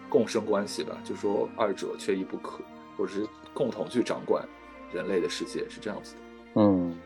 [0.08, 2.60] 共生关系吧，就说二者缺一不可。
[2.98, 4.46] 或者是共同去掌管
[4.92, 6.20] 人类的世界，是这样子的。
[6.56, 6.96] 嗯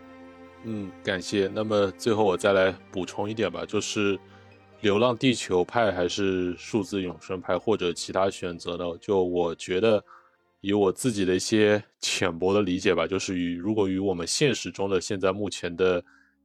[0.64, 1.50] 嗯，感谢。
[1.52, 4.16] 那么最后我再来补充一点吧，就是
[4.80, 8.84] 《流浪地球》派还是数字永生派，或者其他选择呢？
[9.00, 10.02] 就我觉得，
[10.60, 16.02] 以我自己的一些浅薄的理解吧，就是与如果与我们现实中的现在目前的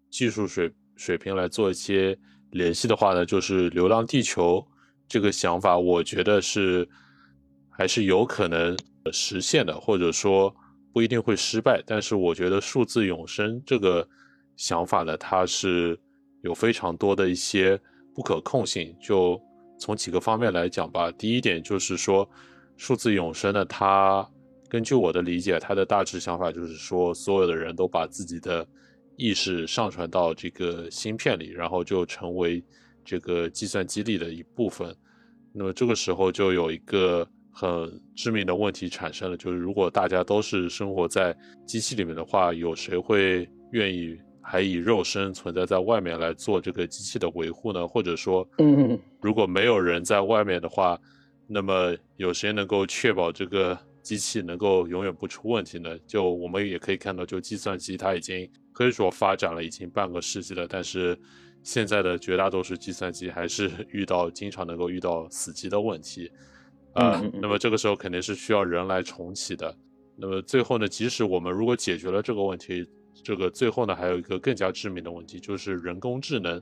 [0.09, 2.17] 技术水水平来做一些
[2.51, 4.57] 联系的话呢，就是《流浪地球》
[5.07, 6.87] 这个想法，我觉得是
[7.69, 8.75] 还是有可能
[9.11, 10.53] 实现的，或者说
[10.93, 11.83] 不一定会失败。
[11.85, 14.07] 但是我觉得数字永生这个
[14.55, 15.99] 想法呢，它是
[16.43, 17.79] 有非常多的一些
[18.13, 18.95] 不可控性。
[19.01, 19.41] 就
[19.79, 22.27] 从几个方面来讲吧，第一点就是说，
[22.77, 24.27] 数字永生呢，它
[24.69, 28.67] 根据我的理解，它的大致想法就是说，所有的人都把自己的
[29.15, 32.63] 意识上传到这个芯片里，然后就成为
[33.05, 34.95] 这个计算机里的一部分。
[35.53, 37.27] 那么这个时候就有一个
[37.59, 41.35] 很致命的问题产生了，就是如果大家都是生活在
[41.65, 47.87] 机器里面的话，有谁会愿意还以肉身存在在外面来做这个机器的维护呢？
[47.87, 50.99] 或者说，嗯，如果没有人在外面的话，
[51.47, 53.75] 那么有谁能够确保这个？
[54.03, 55.99] 机器能够永远不出问题呢？
[56.07, 61.19] 就我们也可以看到，就计算机它已经可以说发展了已经半个世纪了，但是
[61.61, 66.31] 现在的绝大多数计算机还是 遇到经常能够遇到死机的问题，
[66.97, 69.75] 啊，那么这个时候肯定是需要人来重启的。
[70.15, 72.87] 那么最后呢，即使我们如果解决了这个问题，
[73.23, 76.61] 这个最后呢还有一个更加致命的问题，就是人工智能。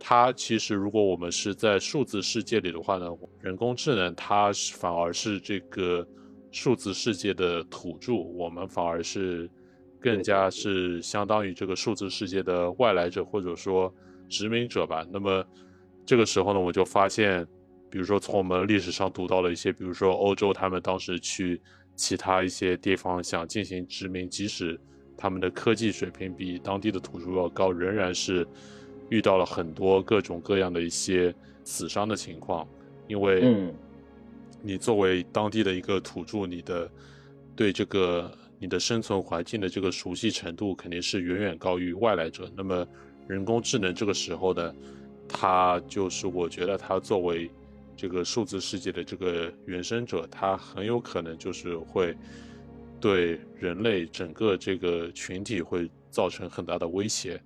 [0.00, 3.06] 它其实如果我们是在数字世界里的话呢，
[3.40, 6.06] 人工智能它是反而是这个。
[6.50, 9.48] 数字世界的土著，我们反而是
[10.00, 13.94] 更加是相当于这个数字世界的外来者或者说
[14.30, 15.06] 殖民者吧。
[15.12, 15.44] 那么
[16.06, 17.46] 这个时候呢，我就发现，
[17.90, 21.60] 比如说从我们历史上读到了一些，比如说欧洲他们当时去
[21.94, 24.78] 其他一些地方想进行殖民，即使
[25.16, 28.46] 他们的科技水平比当地的土著要高，仍然是
[29.08, 31.34] 遇到了很多各种各样的一些
[31.64, 32.68] 死伤的情况，
[33.06, 33.72] 因为。
[34.60, 36.90] 你作为当地的一个土著，你的
[37.54, 38.28] 对这个
[38.58, 42.50] 你的生存环境的这个熟悉程度肯定是远远高于外来者。
[42.56, 42.84] 那么
[43.28, 44.74] 人工智能这个时候呢，
[45.28, 47.48] 它就是我觉得它作为
[47.98, 52.16] 这个数字世界的这个原生者，他很有可能就是会
[53.00, 57.40] 对人类整个这个群体会造成很大的威胁。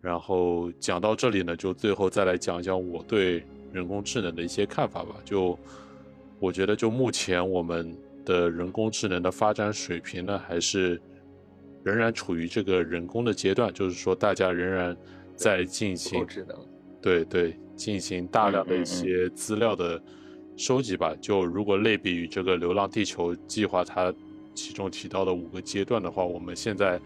[0.00, 5.16] 然后讲到这里呢，就最后再来讲一讲我对人工智能的一些看法吧。
[5.24, 5.58] 就
[6.38, 7.92] 我觉得，就目前我们
[8.24, 11.02] 的人工智能的发展水平呢，还是
[11.82, 14.96] 仍然处于这个人工的阶段，就是说，大家仍然
[15.34, 16.24] 在进行
[17.00, 20.02] 对对进行大量的一些资料的
[20.56, 21.14] 收集吧。
[21.20, 24.12] 就如果类比于这个《流浪地球》计划，它
[24.54, 27.00] 其中提到的五个阶段的话，我们现在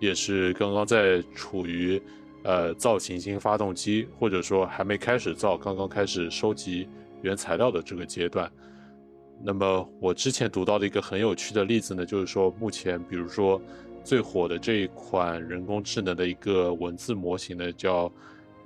[0.00, 2.00] 也是刚刚在处于
[2.42, 6.88] 呃造行星发动机，或者说还没开始造，刚刚开始收集。
[7.22, 8.52] 原材料的这个阶段，
[9.42, 13.58] 那么我之前读到的一个很有趣的例子呢，就是说目前比如说
[14.04, 18.12] 最火的这一款人工智能的一个文字模型呢，叫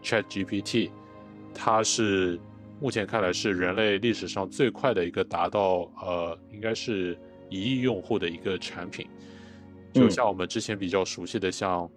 [0.03, 0.91] Chat GPT，
[1.55, 2.39] 它是
[2.81, 7.19] 目前看来是人类历史上最快的一个达到呃应该是
[7.51, 9.07] 一亿用户的一个产品，
[9.93, 11.91] 就像我们之前比较熟悉的，像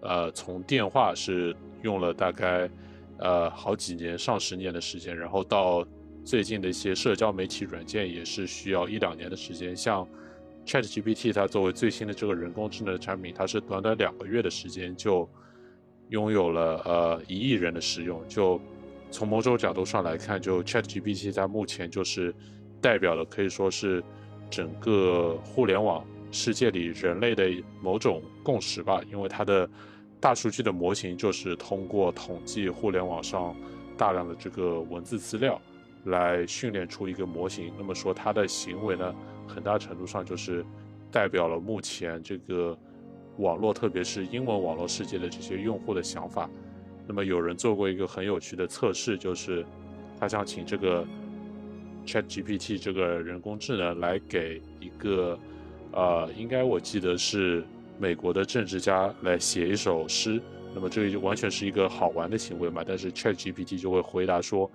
[0.00, 2.70] 呃从电话是用了大概
[3.18, 5.84] 呃好几年上十年的时间，然后到
[6.24, 10.06] 最近的一些社交媒体软件也是需要一两年的时间，像
[10.66, 15.28] ChatGPT，它作为最新的这个人工智能产品，它是短短两个月的时间就
[16.10, 18.22] 拥有了呃一亿人的使用。
[18.28, 18.60] 就
[19.10, 22.34] 从某种角度上来看，就 ChatGPT 它目前就是
[22.80, 24.02] 代表了可以说是
[24.50, 27.50] 整个互联网世界里人类的
[27.80, 29.68] 某种共识吧，因为它的
[30.20, 33.54] 大数据的模型就是通过统计互联网上
[33.96, 35.60] 大量的这个文字资料。
[36.04, 39.14] 来训练出一个模型，那么说它的行为呢，
[39.46, 40.64] 很大程度上就是
[41.10, 42.78] 代表了目前这个
[43.38, 46.48] 网络，特别是英文网络世界的这些用户的想法。
[47.06, 49.64] 那么有人做过一个很有趣的测试，就是
[50.20, 51.06] 他想请这个
[52.06, 55.38] Chat GPT 这个人工智能来给一个
[55.92, 57.64] 呃，应该我记得是
[57.98, 60.40] 美国的政治家来写一首诗。
[60.74, 64.70] 那么这个就完全是一个好玩的行为嘛，但是 Chat GPT 就会回答说。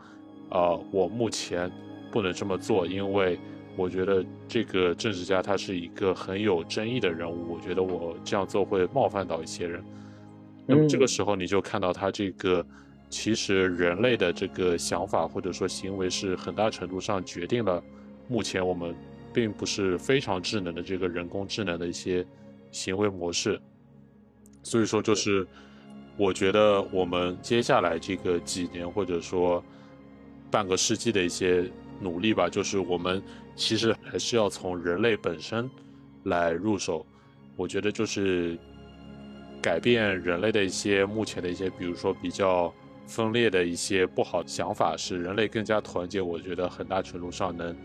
[0.50, 1.72] 呃，我目前
[2.12, 3.40] 不能这么做，因为
[3.76, 9.84] 我觉得这个政治家他是一个很有争议的人物，我觉得我这样做会冒犯到一些人。
[10.66, 12.66] 那么这个时候你就看到他这个，
[13.10, 17.84] 其实人类的这个想法或者说行为是很大程度上决定了
[18.28, 18.96] 目前我们
[19.34, 22.26] 并不是非常智能的这个人工智能的一些
[22.72, 23.60] 行为模式。
[24.62, 25.46] 所以说，就是
[26.16, 29.64] 我觉得我们接下来这个几年或者说。
[30.52, 31.68] 半个世纪的一些
[32.00, 33.20] 努力吧，就是我们
[33.56, 35.70] 其实还是要从人类本身
[36.24, 37.06] 来入手。
[37.56, 38.58] 我觉得就是
[39.62, 42.74] 改变人类的一些目前的一些，比如说比较
[43.06, 46.20] 分裂的一些不好的想法，使人类更加团结。
[46.20, 47.76] 我觉得很大程度上能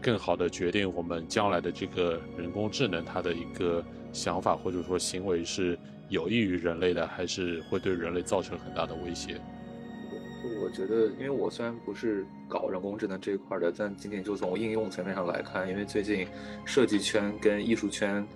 [0.00, 5.76] 更好的决定我们将来的这个人工智能它的一个想法或者说行为是
[6.08, 9.40] 有益于人类的，还是会对人类造成很大的威胁。
[10.62, 16.26] 我觉得，因为我虽然不是搞人工智能这一块的，但仅仅就从应用层面上来看，因为最近
[16.64, 18.26] 设计圈跟艺术圈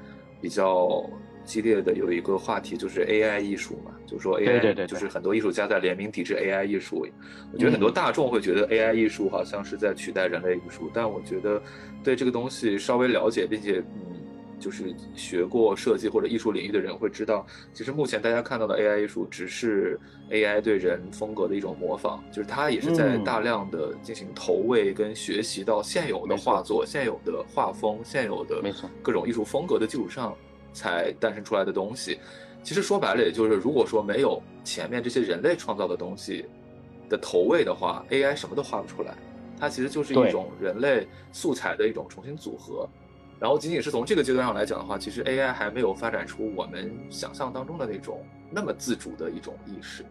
[0.41, 1.05] 比较
[1.45, 7.07] 激烈的有一个话题，就是 AI 艺术嘛，就是说 AI 对对就是很多艺术家在联名抵制 AI 艺术。
[7.53, 11.61] 我觉得很多大众会觉得 AI 艺术好像是在取代人类艺术，但我觉得
[12.05, 14.17] 对这个东西稍微了解，并且嗯。
[14.61, 19.99] 就是学过设计或者艺术领域的人会知道，其实目前大家看到的 AI 艺术只是
[20.31, 28.63] AI 对人风格的一种模仿，就是它也是在大量的进行投喂跟学习到现有的画作、现有的画风、现有的
[29.03, 30.37] 各种艺术风格的基础上
[30.73, 32.19] 才诞生出来的东西。
[32.63, 36.45] 其实说白了，也就是如果说没有前面这些人类创造的东西
[37.09, 39.17] 的投喂的话，AI 什么都画不出来。
[39.59, 42.89] 它其实就是一种人类素材的一种重新组合。
[43.41, 50.05] 然后仅仅是从这个阶段上来讲的话，其实 AI 还没有发展出我们想象当中的那种那么自主的一种意识，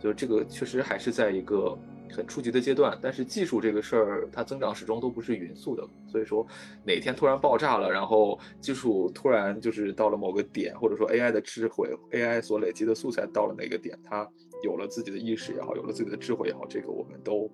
[0.00, 1.76] 就是这个确实还是在一个
[2.14, 2.96] 很初级的阶段。
[3.02, 6.46] 但是技术这个事儿，它增长始终都不是匀速的，所以说
[6.84, 14.28] 哪天突然爆炸了，然后技术突然就是到了某个点，或者说 AI 的智慧，AI 所累积的素材到了哪个点，它
[14.62, 17.50] 有了自己的意识也好，有了自己的智慧也好，这个我们都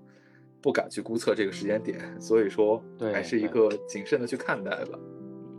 [0.61, 4.99] 不敢去估测这个时间点，所以说还是一个谨慎的去看待吧。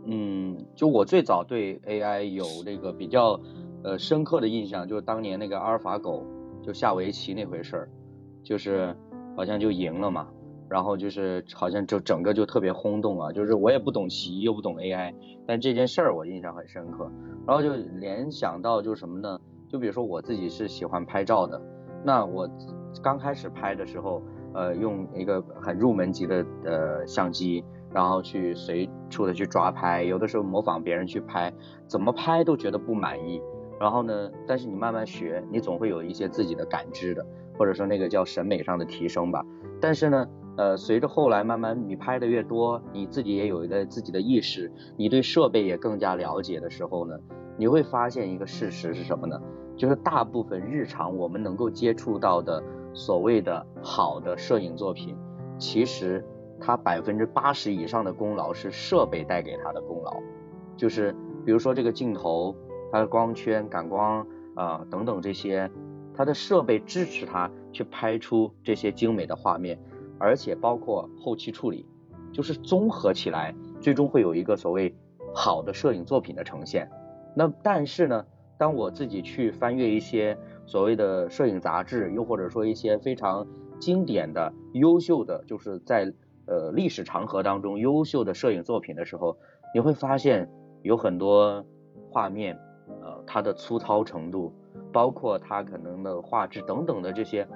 [0.06, 3.40] 嗯，就我最早对 AI 有那个比较
[3.82, 6.24] 呃深刻的印象，就是当年那个阿尔法狗
[6.62, 7.88] 就下围棋那回事儿，
[8.42, 8.94] 就是
[9.36, 10.28] 好像就赢了嘛，
[10.68, 15.14] 然后就是好像就整个就特别轰动啊，就是我也不懂棋又不懂 AI，
[15.46, 17.10] 但这件事儿我印象很深刻，
[17.46, 19.40] 然后就联想到就是什么呢？
[19.68, 21.60] 就比如说我自己是喜欢拍照的，
[22.04, 22.48] 那我
[23.02, 27.64] 刚开始拍的时候，呃，用一个很入门级的呃相机。
[27.94, 31.54] 然后去随处的去抓拍，有的时候模仿别人去拍，
[31.86, 33.40] 怎么拍都觉得不满意。
[33.78, 37.24] 然后呢，但是你慢慢学，你总会有一些自己的感知的，
[37.56, 39.44] 或者说那个叫审美上的提升吧。
[39.80, 40.26] 但是呢，
[40.56, 47.16] 呃，随着后来慢慢你拍的越多，你自己也有一个自己的意识，你对设备也更加了解的时候呢，
[47.56, 49.40] 你会发现一个事实是什么呢？
[49.76, 55.16] 就是大部分日常我们能够接触到的所谓的好的摄影作品，
[55.58, 56.24] 其实。
[56.60, 60.16] 它百分之八十以上的功劳是设备带给它的功劳，
[60.76, 62.54] 就是比如说这个镜头，
[62.90, 65.70] 它的光圈、感光啊等等这些，
[66.14, 69.78] 它的设备支持它去拍出这些精美的画面，
[70.18, 71.86] 而且包括后期处理，
[72.32, 74.94] 就是综合起来，最终会有一个所谓
[75.34, 76.88] 好的摄影作品的呈现。
[77.36, 78.24] 那但是呢，
[78.56, 83.46] 当我自己去翻阅一些所谓的摄影杂志，又或者说一些非常
[83.80, 86.12] 经典的、优秀的，就是在
[86.46, 89.38] 呃，历史长河当中优秀的摄影作品的时候，
[89.72, 90.50] 你会发现
[90.82, 91.64] 有很多
[92.10, 92.58] 画面，
[93.02, 94.52] 呃，它的粗糙程度，
[94.92, 97.48] 包括它可能的画质等等的这些，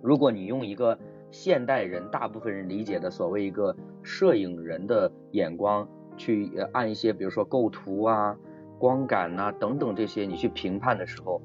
[0.00, 0.96] 如果你用一个
[1.32, 8.36] 现代人大部分人理解的所谓一个摄影人的眼光去按一些，比如说构图啊、
[8.78, 11.42] 光感呐等等这些，你去评判的时候，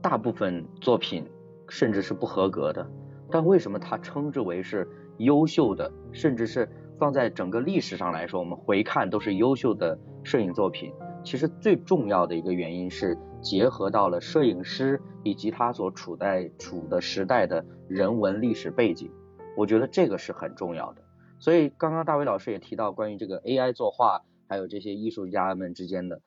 [0.00, 1.26] 大部分作品
[1.68, 2.90] 甚至是不合格的。
[3.30, 4.88] 但为什么它称之为是？
[5.18, 10.92] 优秀的，甚至是放在整个历史上来说，我们回看都是优秀的摄影作品。
[11.24, 19.10] 其实最重要的一个原因是结合到了摄影师以及他所处在处的时代的人文历史背景，
[19.56, 21.02] 我觉得这个是很重要的。
[21.38, 26.22] 所以刚刚大伟老师也提到关于这个 AI 作画，还有这些艺术家们之间的，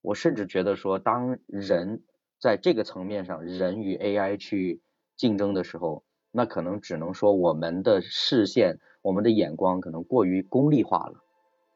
[0.00, 2.02] 我甚至觉得说，当人
[2.40, 4.80] 在这个层面上，人与 AI 去
[5.16, 6.04] 竞争的时候。
[6.36, 11.14] 那可能只能说我们的视线、我们的眼光可能过于功利化了。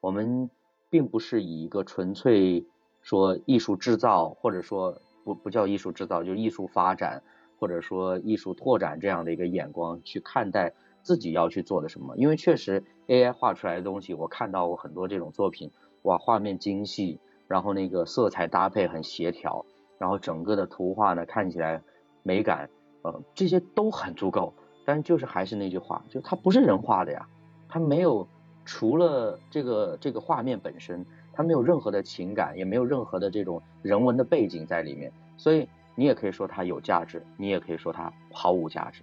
[0.03, 0.51] 我们
[0.91, 2.67] 并不是以一个纯粹
[3.01, 7.23] 说艺术制造，或者说不不叫艺术制造，就艺术发展，
[7.59, 12.15] 或者说艺术拓展这样的一个眼光去看待自己要去做的什么。
[12.19, 15.71] 因为确实 AI 画出来的东西，我看到过很多这种作品，
[16.03, 17.19] 哇，画面精细，
[17.49, 19.65] 然后那个色彩搭配很协调，
[19.97, 21.83] 然后整个的图画呢看起来
[22.23, 22.69] 美感。
[23.03, 24.53] 呃，这些都很足够，
[24.85, 27.27] 但是就是还是那句话，就它不是人画的呀，
[27.69, 28.29] 它没有
[28.65, 39.03] 除了这个这个画面本身，它没有任何的情感，也没有任何的这种人文的背景在里面，所以你也可以说它有价值，你也可以说它毫无价值。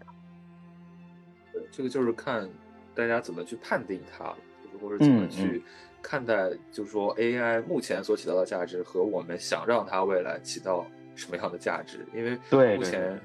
[1.71, 2.47] 这个就是看
[2.93, 4.25] 大家怎么去判定它，
[4.63, 5.63] 就是或者怎么去
[6.03, 12.37] 看待，就是说 AI 目前所起到的价值和我们想让它未来起到什么样的价值，因为
[12.77, 13.19] 目前。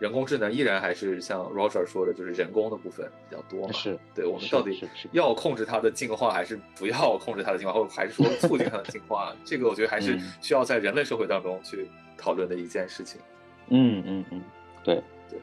[0.00, 3.72] 人工智能依然还是像 Roger 说的，就是人工的部分比较多嘛。
[3.72, 9.34] 是，对我们到底要控制它的进化，还是不要控制它的进化，或者还是说促进它的进化？
[9.46, 11.88] 这个我觉得还是需要在人类社会当中去
[12.18, 13.20] 讨论的一件事情。
[13.68, 14.42] 嗯嗯嗯，
[14.82, 14.96] 对
[15.30, 15.38] 对。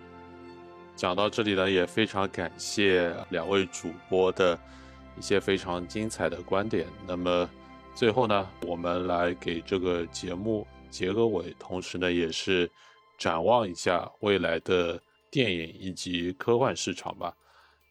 [0.98, 4.60] 讲到这里呢，也非常感谢两位主播的
[5.18, 6.86] 一些非常精彩的观点。
[7.08, 7.50] 那么
[7.96, 12.70] 最后呢，我们来给这个节目结个尾，同时呢，也是。
[13.22, 15.00] 展望一下未来的
[15.30, 17.32] 电影以及科幻市场吧。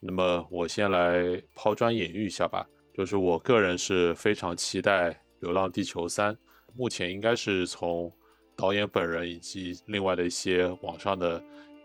[0.01, 6.35] 那么我先来抛砖引玉一下吧，就是我个人是非常期待《流浪地球三》。
[6.74, 8.12] 目前应该是从
[8.57, 11.40] 导演本人以及另外的一些网上的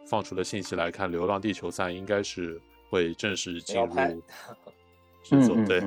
[0.08, 2.60] 放出的信息来看，《流浪地球三》应该是
[2.90, 3.88] 会正式进入
[5.24, 5.56] 制作。
[5.68, 5.84] 对，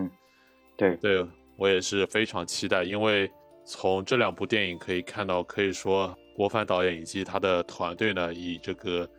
[0.77, 1.27] 对，对
[1.57, 3.29] 我也是非常期待，因为
[3.65, 6.17] 从这两部电影可以看到，可以说。
[6.39, 9.11] 郭帆导演以及他的团队呢，以这个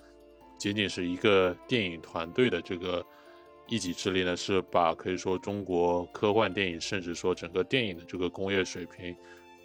[0.57, 3.05] 仅仅是一个电影团队的这个
[3.67, 9.13] 一己之力呢，是把可以说中国科幻电影，甚至说整个电影的这个工业水平，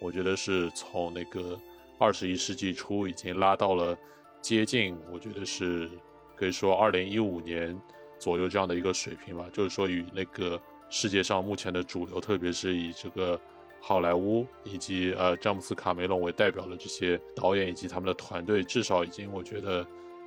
[0.01, 1.57] 我觉得是从那个
[1.97, 3.97] 二十一世纪初已经拉到了
[4.41, 5.89] 接近，我觉得是
[6.35, 7.81] 可以说二零一五年
[8.19, 9.47] 左右这样的一个水平吧。
[9.53, 13.39] 就是说与那个世界上目前的主流，特别是以这个。
[13.87, 19.85] 好莱坞以及呃詹姆斯卡梅隆为代表的这些导演以及他们的团队，至少已经我觉得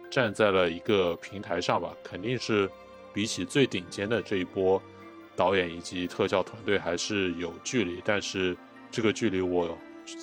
[0.08, 2.70] 站在了一个平台上吧，肯定是
[3.12, 4.80] 比起最顶尖的这一波
[5.34, 8.56] 导演以及特效团队还是有距离，但是
[8.92, 9.76] 这个距离我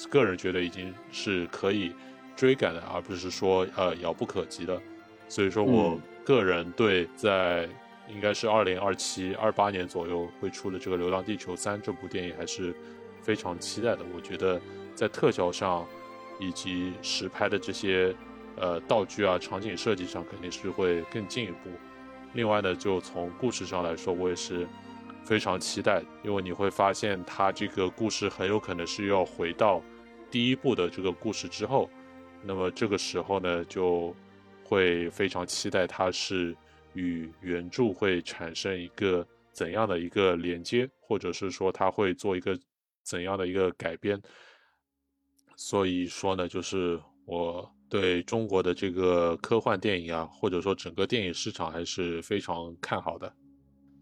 [0.09, 1.91] 个人觉得已经是可以
[2.37, 4.81] 追赶的，而不是说呃遥不可及的。
[5.27, 7.67] 所以说我个人对在
[8.07, 12.73] 应该是二零二七二八年左右会出的这个《流浪地球三》这部电影还是。
[13.25, 14.61] 非常期待的，我觉得
[14.93, 15.83] 在特效上
[16.39, 18.15] 以及实拍的这些
[18.55, 21.71] 呃道具啊、场景设计上肯定是会更进一步。
[22.33, 24.67] 另外呢，就从故事上来说，我也是
[25.23, 29.81] 非常期待，因为你会发现它这个故事很有可能是要回到
[30.29, 31.89] 第一部的这个故事之后，
[32.43, 34.15] 那么这个时候呢，就
[34.63, 36.55] 会非常期待它是
[36.93, 42.55] 与原著会产生一个怎样的一个连接，或者是说它会做一个。
[43.05, 44.19] 怎样的一个改编？
[45.55, 53.31] 所以说呢，就是我对中国的这个科幻电影啊，或者说整个电影市场还是非常看好的。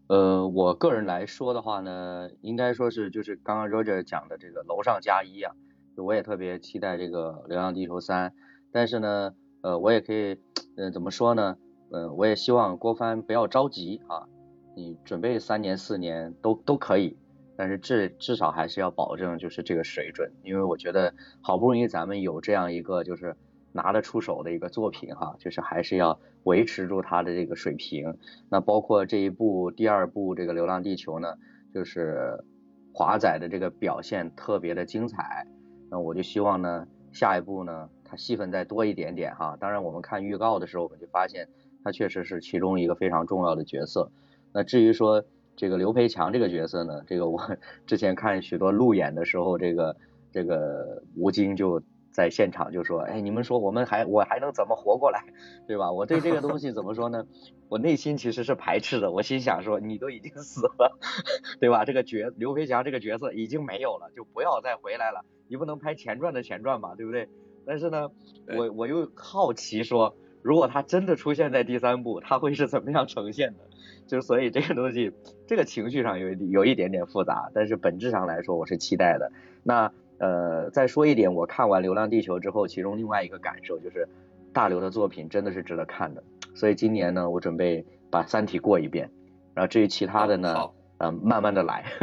[0.08, 5.54] 呃，我个人来说的话呢，应该说是就是刚刚 Roger 讲的这个楼上加一啊，
[5.96, 8.30] 就我也特别期待这个《流浪地球三》，
[8.72, 10.38] 但是呢，呃，我也可以，
[10.76, 11.56] 嗯，怎么说呢？
[11.92, 14.26] 嗯，我也希望郭帆不要着急啊，
[14.74, 17.16] 你准备三年四年都都可以。
[17.56, 23.36] 但是至至少还是要保证就是这个水准，因为我觉得好不容易咱们有这样一个就是
[23.72, 28.16] 拿得出手的一个作品哈，就是还是要维持住它的这个水平。
[28.48, 31.34] 那包括这一部第二部这个《流浪地球》呢，
[31.72, 32.44] 就是
[32.92, 35.46] 华仔的这个表现特别的精彩。
[35.90, 39.56] 那我就希望呢，下一部呢他戏份再多一点点哈。
[39.60, 41.48] 当然我们看预告的时候，我们就发现
[41.82, 44.10] 他确实是其中一个非常重要的角色。
[44.52, 45.24] 那至于说，
[45.56, 47.40] 这个刘培强这个角色呢，这个我
[47.86, 49.96] 之前看许多路演的时候，这个
[50.32, 55.24] 这个吴京就在现场就说：“哎，你们说我们还我还能怎么活过来，
[55.66, 57.26] 对吧？”我对这个东西怎么说呢？
[57.68, 59.10] 我内心其实是排斥的。
[59.10, 60.98] 我心想说：“你都已经死了，
[61.58, 61.84] 对吧？
[61.84, 65.24] 这个角刘培强这个角色已经没有了，就不要再回来了。
[65.48, 67.28] 你不能拍前传的前传吧，对不对？
[67.66, 68.10] 但是呢，
[68.56, 73.60] 我我又好奇说，如果他真的出现在第三部，他会是怎么样呈现的？”
[74.06, 75.12] 就是所以这个东西，
[75.46, 79.32] 这个情绪上有有一点点复杂，但是本质上来说我是期待的。
[79.62, 84.06] 那呃再说一点，我看完《流浪地球》之后，其中另外一个感受就是
[84.52, 86.22] 大刘的作品真的是值得看的。
[86.54, 89.10] 所以今年呢，我准备把《三体》过一遍，
[89.54, 90.54] 然后至于其他的呢，
[90.98, 91.84] 嗯，慢慢的来。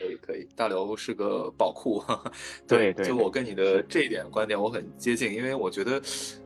[0.00, 2.02] 可以可以，大刘是个宝库。
[2.66, 6.00] 对对，就我跟你的这一点观点我很接近，因为我觉得。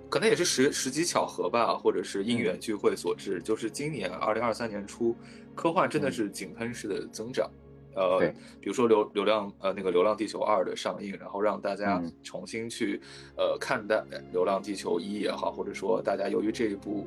[0.09, 3.43] 可能也是时时机巧合吧，或者是因缘聚会所致。
[3.43, 5.17] 就是今年二零二三年初，
[5.55, 7.51] 科幻真的是井喷式的增长。
[7.97, 8.21] 呃，
[8.61, 13.01] 比如说流流量呃那个《流浪地球二》的上映，然后让大家重新去
[13.37, 13.97] 呃看待
[14.33, 17.07] 《流浪地球一》也好，或者说大家由于这一部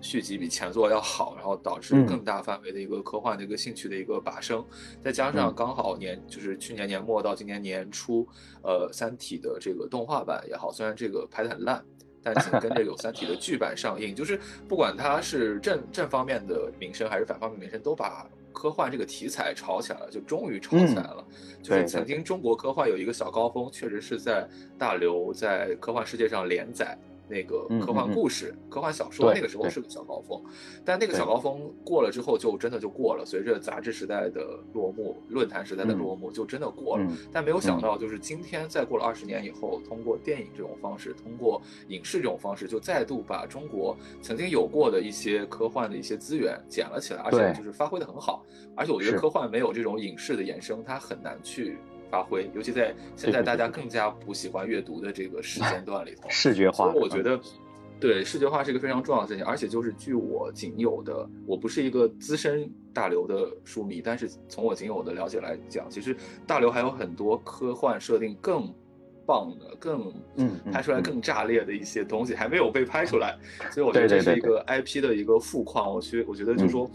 [0.00, 4.64] 续集比前作要好，然后导致更大范围的一个科幻的一个兴趣的一个拔升。
[5.02, 8.26] 再加上刚好年就是去年年末到今年年初，
[8.62, 11.84] 呃，《三体》的这个动画版也好，虽然这个拍的很烂。
[12.24, 21.24] 但紧跟着有《三体》的剧版上映，就是不管它是正正方面的名声还是反方面名声，都把科幻这个题材炒起来了，就终于炒起来了。
[21.62, 24.48] 就是曾经中国科幻有一个小高峰，确实是在
[24.78, 26.96] 大刘在科幻世界上连载
[27.28, 30.42] 那个嗯科幻故事、科幻小说，那个时候是个小高峰。
[30.84, 33.24] 但那个小高峰过了之后，就真的就过了。
[33.24, 37.04] 随着杂志时代的落幕，论坛时代的嗯落幕，就真的过了。
[37.08, 48.44] 嗯但没有想到，就是今天再过了二十年以后，通过电影这种方式，通过影视这种方式，就再度把中国曾经有过的一些科幻的一些资源捡了起来，而且就是发挥的很好。
[48.76, 51.78] 而且我觉得科幻没有这种影视的延伸，它很难去
[52.10, 56.28] 发挥，尤其在现在大家更加不喜欢阅读的这个时 间段里头。
[56.28, 57.38] 视觉化我觉得，
[58.00, 66.16] 对视觉化是一个非常重要的事情，而且就是据我仅有的，我不是一个资深大刘的书迷，但是从我仅有的了解来讲，其实
[66.46, 68.72] 大刘还有很多科幻设定更
[69.26, 73.36] 棒的、更嗯嗯拍出来嗯更炸裂的一些东西还没有被拍出来，
[73.72, 75.92] 所以我觉得这是一个 IP 的一个富矿。
[75.92, 76.90] 我觉我觉得就是嗯说，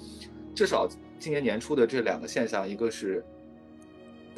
[0.53, 0.87] 至少
[1.17, 3.23] 今年年初的这两个现象，一个是。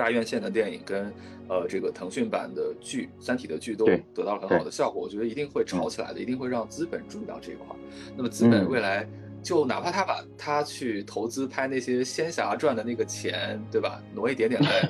[0.02, 1.14] 大院线的电影跟
[1.48, 7.76] 呃这个腾讯版的剧《三体》的剧都得到了很好的效果，我觉得一定会炒起来的，一定会让资本注意到这一块。
[8.18, 9.08] 那么资本嗯未来
[9.44, 14.90] 就哪怕他把他去投资拍那些仙侠传的那个钱，对吧，挪一点点 来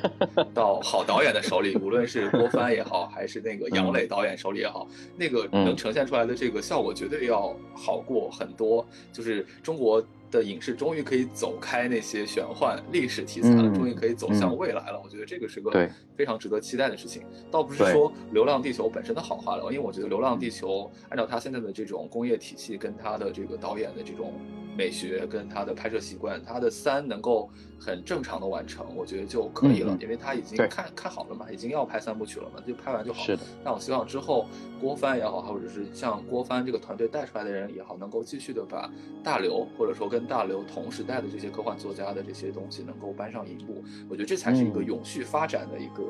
[0.53, 8.88] 到好导演的手里，无论是郭帆也好，还是那个杨磊导演手里也好，那个能嗯呈现出来的这个效果绝对要好过很多。
[9.11, 10.01] 就是中国。
[10.31, 14.99] 的影视终于可以走开那些玄幻历史题材了，嗯终于可以走向嗯未来了。
[15.03, 15.89] 我觉得这个是个对
[16.22, 17.23] 非常值得期待的事情。
[17.49, 20.68] 倒不是说《流浪地球》本身的好坏了，因为我觉得《流浪地球》
[21.10, 24.34] 按照它现在的这种工业体系，跟它的这个导演的这种
[24.77, 27.49] 美学，跟它的拍摄习惯，它的三能够
[27.80, 33.23] 很正常的完成，我觉得就可以了因为它已经看看好了嘛，已经要拍三部曲了嘛，就拍完就好。
[33.23, 34.45] 是的，那我希望之后
[34.80, 38.88] 郭帆也好，或者是像郭帆这个团队带出来的人也好，能够继续的把
[39.23, 44.91] 大刘或者说跟大刘同时代的这些科幻作家的这些东西能够搬上荧幕，我觉得这才是一个嗯。
[44.91, 46.03] 永续发展的一个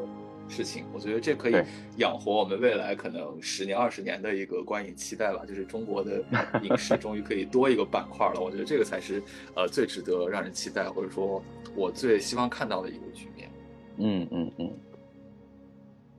[0.47, 0.85] 事情。
[0.93, 1.55] 我觉得这可以
[1.97, 5.45] 养活我们未来可能十年、二十年的一个观影期待吧。
[5.45, 6.23] 就是中国的
[6.63, 9.21] 影视终于可以多一个板块了，我觉得这个才是
[9.55, 11.41] 呃最值得让人期待，或者说
[11.75, 13.49] 我最希望看到的一个局面。
[13.97, 14.73] 嗯嗯嗯，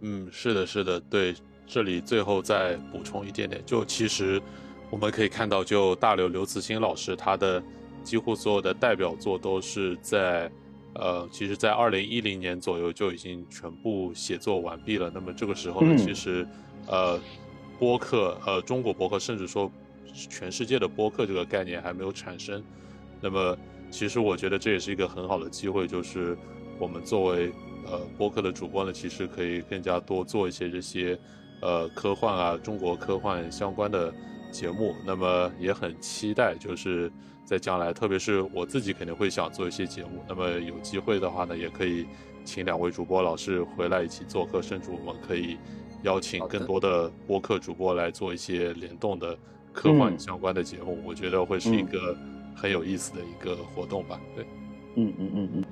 [0.01, 1.35] 嗯，是的，是的，对，
[1.67, 4.41] 这里最后再补充一点点，就其实
[4.91, 7.63] 我们可以看到，就大刘刘慈欣老师他的
[8.05, 10.51] 几乎所有的代表作都是在，
[10.95, 15.11] 呃，其实，在二零一零年左右就已经全部写作完毕了。
[15.15, 16.47] 那么这个时候呢，嗯其实，
[16.87, 17.19] 呃，
[17.79, 19.73] 播客，呃，中国播客，甚至说
[20.13, 22.63] 全世界的播客这个概念还没有产生。
[23.21, 23.57] 那么，
[23.91, 26.37] 其实我觉得这也是一个很好的机会，就是
[26.79, 27.51] 我们作为
[27.87, 31.19] 呃播客的主播呢，其实可以更加多做一些这些
[31.63, 34.13] 呃科幻啊、中国科幻相关的
[34.51, 34.95] 节目。
[35.07, 37.11] 那么也很期待，就是
[37.45, 40.25] 在将来，特别是我自己肯定会想做一些节目。
[40.29, 42.07] 那么有机会的话呢，也可以
[42.45, 45.59] 请两位主播老师回来一起做客，甚至我们可以
[46.03, 49.37] 邀请更多的播客主播来做一些联动的
[49.73, 51.01] 科幻嗯相关的节目。
[51.05, 52.17] 我觉得会是一嗯个
[52.55, 54.21] 很有意思的一个活动吧。
[54.35, 54.45] 对，
[54.97, 55.65] 嗯嗯嗯嗯，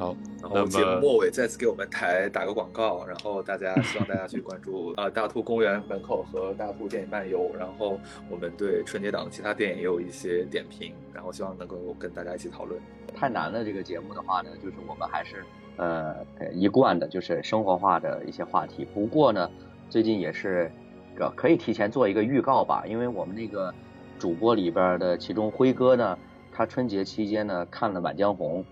[0.00, 8.00] 好，然那么后节目末尾再次给我们台打个广告，然后大家希望大家去关注 呃大兔公园门口和大兔电影漫游，然后
[8.30, 12.80] 我们对春节档的其他电影也有一些点评，然后希望能够跟大家一起讨论。
[13.14, 15.44] 太难了这个节目的话呢，就是我们还是
[15.76, 16.16] 呃
[16.50, 18.86] 一贯的，就是生活化的一些话题。
[18.94, 19.50] 不过呢，
[19.90, 20.72] 最近也是
[21.18, 23.70] 呃可以提前做一个预告吧，因为我们那个
[24.18, 26.18] 主播里边的其中辉哥呢，
[26.50, 28.64] 他春节期间呢看了《满江红》，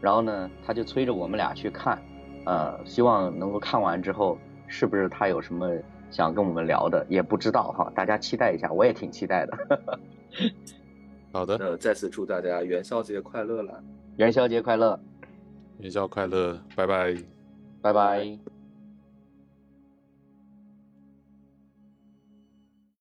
[0.00, 2.00] 然后呢他就催着我们俩去看，
[2.44, 5.70] 呃，希望能够看完之后，是不是他有什么
[6.10, 9.80] 想跟我们聊的，也不知道哈，大家期待一下，我也挺期待的。
[11.32, 13.82] 好的，那再次祝大家元宵节快乐了！
[14.16, 14.98] 元宵节快乐，
[15.78, 17.14] 元宵快乐，拜拜。
[17.82, 18.55] 拜拜。